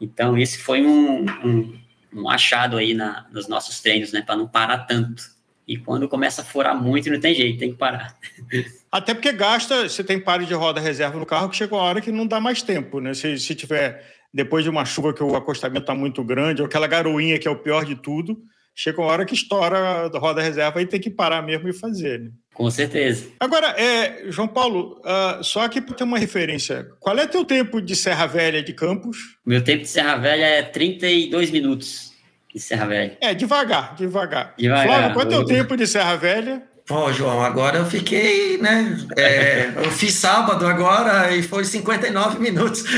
Então, 0.00 0.36
esse 0.36 0.58
foi 0.58 0.84
um, 0.84 1.24
um, 1.44 1.78
um 2.12 2.28
achado 2.28 2.76
aí 2.76 2.94
na, 2.94 3.26
nos 3.32 3.48
nossos 3.48 3.80
treinos, 3.80 4.12
né? 4.12 4.22
Para 4.22 4.36
não 4.36 4.46
parar 4.46 4.78
tanto. 4.78 5.22
E 5.66 5.76
quando 5.76 6.08
começa 6.08 6.40
a 6.40 6.44
furar 6.44 6.80
muito, 6.80 7.10
não 7.10 7.20
tem 7.20 7.34
jeito, 7.34 7.58
tem 7.58 7.72
que 7.72 7.78
parar. 7.78 8.16
Até 8.90 9.12
porque 9.12 9.32
gasta, 9.32 9.88
você 9.88 10.02
tem 10.02 10.18
pare 10.18 10.46
de 10.46 10.54
roda 10.54 10.80
reserva 10.80 11.18
no 11.18 11.26
carro 11.26 11.50
que 11.50 11.56
chega 11.56 11.74
uma 11.74 11.82
hora 11.82 12.00
que 12.00 12.10
não 12.10 12.26
dá 12.26 12.40
mais 12.40 12.62
tempo, 12.62 13.00
né? 13.00 13.12
Se, 13.12 13.38
se 13.38 13.54
tiver, 13.54 14.17
depois 14.32 14.64
de 14.64 14.70
uma 14.70 14.84
chuva 14.84 15.12
que 15.12 15.22
o 15.22 15.36
acostamento 15.36 15.82
está 15.82 15.94
muito 15.94 16.22
grande, 16.22 16.62
ou 16.62 16.66
aquela 16.66 16.86
garoinha 16.86 17.38
que 17.38 17.48
é 17.48 17.50
o 17.50 17.58
pior 17.58 17.84
de 17.84 17.96
tudo, 17.96 18.38
chega 18.74 19.00
uma 19.00 19.10
hora 19.10 19.24
que 19.24 19.34
estoura 19.34 20.06
a 20.06 20.18
roda 20.18 20.40
reserva 20.40 20.80
e 20.80 20.86
tem 20.86 21.00
que 21.00 21.10
parar 21.10 21.42
mesmo 21.42 21.68
e 21.68 21.72
fazer. 21.72 22.20
Né? 22.20 22.30
Com 22.54 22.70
certeza. 22.70 23.26
Agora, 23.40 23.68
é, 23.70 24.30
João 24.30 24.46
Paulo, 24.46 25.00
uh, 25.00 25.42
só 25.42 25.62
aqui 25.62 25.80
para 25.80 25.94
ter 25.94 26.04
uma 26.04 26.18
referência, 26.18 26.88
qual 27.00 27.18
é 27.18 27.26
teu 27.26 27.44
tempo 27.44 27.80
de 27.80 27.96
Serra 27.96 28.26
Velha 28.26 28.62
de 28.62 28.72
Campos? 28.72 29.38
Meu 29.44 29.62
tempo 29.62 29.82
de 29.82 29.88
Serra 29.88 30.16
Velha 30.16 30.44
é 30.44 30.62
32 30.62 31.50
minutos 31.50 32.12
de 32.54 32.60
Serra 32.60 32.86
Velha. 32.86 33.18
É, 33.20 33.34
devagar, 33.34 33.96
devagar. 33.96 34.54
Devagar. 34.56 34.86
Flávio, 34.86 35.12
qual 35.12 35.26
é 35.26 35.28
teu 35.28 35.44
tempo 35.44 35.76
de 35.76 35.86
Serra 35.86 36.16
Velha? 36.16 36.62
Pô, 36.88 37.12
João, 37.12 37.42
agora 37.42 37.76
eu 37.76 37.84
fiquei, 37.84 38.56
né? 38.56 38.96
É, 39.14 39.72
eu 39.84 39.90
fiz 39.90 40.14
sábado 40.14 40.66
agora 40.66 41.30
e 41.36 41.42
foi 41.42 41.64
59 41.64 42.38
minutos. 42.38 42.82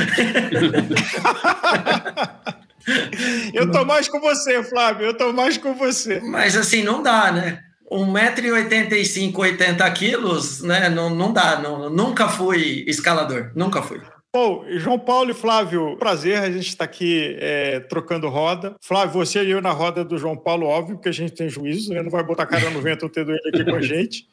Eu 3.53 3.71
tô 3.71 3.85
mais 3.85 4.09
com 4.09 4.19
você, 4.19 4.65
Flávio, 4.65 5.07
eu 5.07 5.17
tô 5.17 5.33
mais 5.33 5.57
com 5.57 5.75
você. 5.75 6.19
Mas 6.21 6.57
assim, 6.57 6.83
não 6.83 7.03
dá, 7.03 7.31
né? 7.31 7.63
1,85m, 7.93 9.37
80 9.37 9.91
quilos, 9.93 10.63
né? 10.63 10.89
Não, 10.89 11.11
não 11.11 11.33
dá, 11.33 11.61
não, 11.61 11.91
nunca 11.91 12.27
fui 12.27 12.85
escalador, 12.89 13.53
nunca 13.55 13.83
fui. 13.83 14.01
Bom, 14.33 14.65
João 14.79 14.97
Paulo 14.97 15.33
e 15.33 15.35
Flávio, 15.35 15.97
prazer, 15.97 16.39
a 16.39 16.49
gente 16.49 16.69
está 16.69 16.85
aqui 16.85 17.37
é, 17.41 17.81
trocando 17.81 18.29
roda. 18.29 18.77
Flávio, 18.81 19.15
você 19.15 19.43
e 19.43 19.51
eu 19.51 19.61
na 19.61 19.73
roda 19.73 20.05
do 20.05 20.17
João 20.17 20.37
Paulo, 20.37 20.67
óbvio, 20.67 20.99
que 20.99 21.09
a 21.09 21.13
gente 21.13 21.33
tem 21.33 21.49
juízo, 21.49 21.93
né? 21.93 22.01
não 22.01 22.11
vai 22.11 22.23
botar 22.23 22.47
cara 22.47 22.71
no 22.71 22.81
vento 22.81 23.09
tendo 23.09 23.33
ele 23.33 23.49
aqui 23.49 23.65
com 23.65 23.75
a 23.75 23.83
gente. 23.83 24.29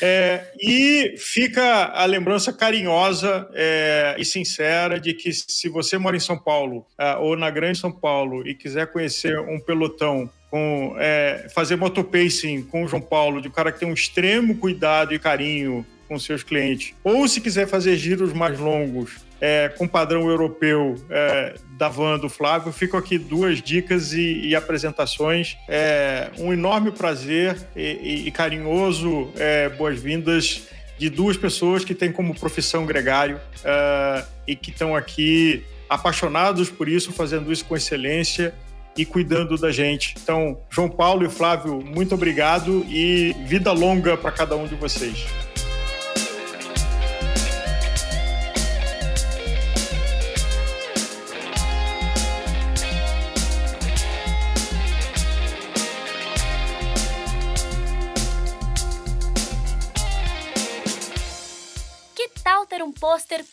É, 0.00 0.52
e 0.58 1.16
fica 1.18 1.86
a 1.86 2.06
lembrança 2.06 2.50
carinhosa 2.50 3.46
é, 3.52 4.14
e 4.18 4.24
sincera 4.24 4.98
de 4.98 5.12
que 5.12 5.30
se 5.32 5.68
você 5.68 5.98
mora 5.98 6.16
em 6.16 6.20
São 6.20 6.38
Paulo 6.38 6.86
é, 6.96 7.16
ou 7.16 7.36
na 7.36 7.50
Grande 7.50 7.78
São 7.78 7.92
Paulo 7.92 8.46
e 8.48 8.54
quiser 8.54 8.86
conhecer 8.86 9.38
um 9.38 9.60
pelotão 9.60 10.30
com 10.48 10.94
é, 10.98 11.48
fazer 11.54 11.76
motopacing 11.76 12.62
com 12.62 12.84
o 12.84 12.88
João 12.88 13.02
Paulo, 13.02 13.40
de 13.40 13.48
um 13.48 13.50
cara 13.50 13.72
que 13.72 13.80
tem 13.80 13.88
um 13.88 13.94
extremo 13.94 14.56
cuidado 14.56 15.12
e 15.12 15.18
carinho 15.18 15.84
com 16.12 16.18
seus 16.18 16.42
clientes, 16.42 16.94
ou 17.02 17.26
se 17.26 17.40
quiser 17.40 17.66
fazer 17.66 17.96
giros 17.96 18.34
mais 18.34 18.58
longos 18.58 19.12
é, 19.40 19.70
com 19.70 19.88
padrão 19.88 20.28
europeu 20.28 20.94
é, 21.08 21.54
da 21.78 21.88
van 21.88 22.18
do 22.18 22.28
Flávio, 22.28 22.70
ficam 22.70 23.00
aqui 23.00 23.16
duas 23.16 23.62
dicas 23.62 24.12
e, 24.12 24.48
e 24.48 24.54
apresentações. 24.54 25.56
É, 25.66 26.30
um 26.38 26.52
enorme 26.52 26.92
prazer 26.92 27.56
e, 27.74 28.26
e 28.26 28.30
carinhoso 28.30 29.30
é, 29.36 29.70
boas-vindas 29.70 30.68
de 30.98 31.08
duas 31.08 31.36
pessoas 31.36 31.82
que 31.82 31.94
têm 31.94 32.12
como 32.12 32.38
profissão 32.38 32.84
gregário 32.84 33.40
é, 33.64 34.24
e 34.46 34.54
que 34.54 34.70
estão 34.70 34.94
aqui 34.94 35.64
apaixonados 35.88 36.68
por 36.70 36.88
isso, 36.88 37.10
fazendo 37.10 37.50
isso 37.50 37.64
com 37.64 37.74
excelência 37.74 38.54
e 38.96 39.04
cuidando 39.04 39.56
da 39.56 39.72
gente. 39.72 40.14
Então, 40.22 40.58
João 40.70 40.88
Paulo 40.88 41.24
e 41.24 41.30
Flávio, 41.30 41.82
muito 41.82 42.14
obrigado 42.14 42.84
e 42.88 43.34
vida 43.46 43.72
longa 43.72 44.16
para 44.16 44.30
cada 44.30 44.56
um 44.56 44.66
de 44.66 44.74
vocês. 44.74 45.26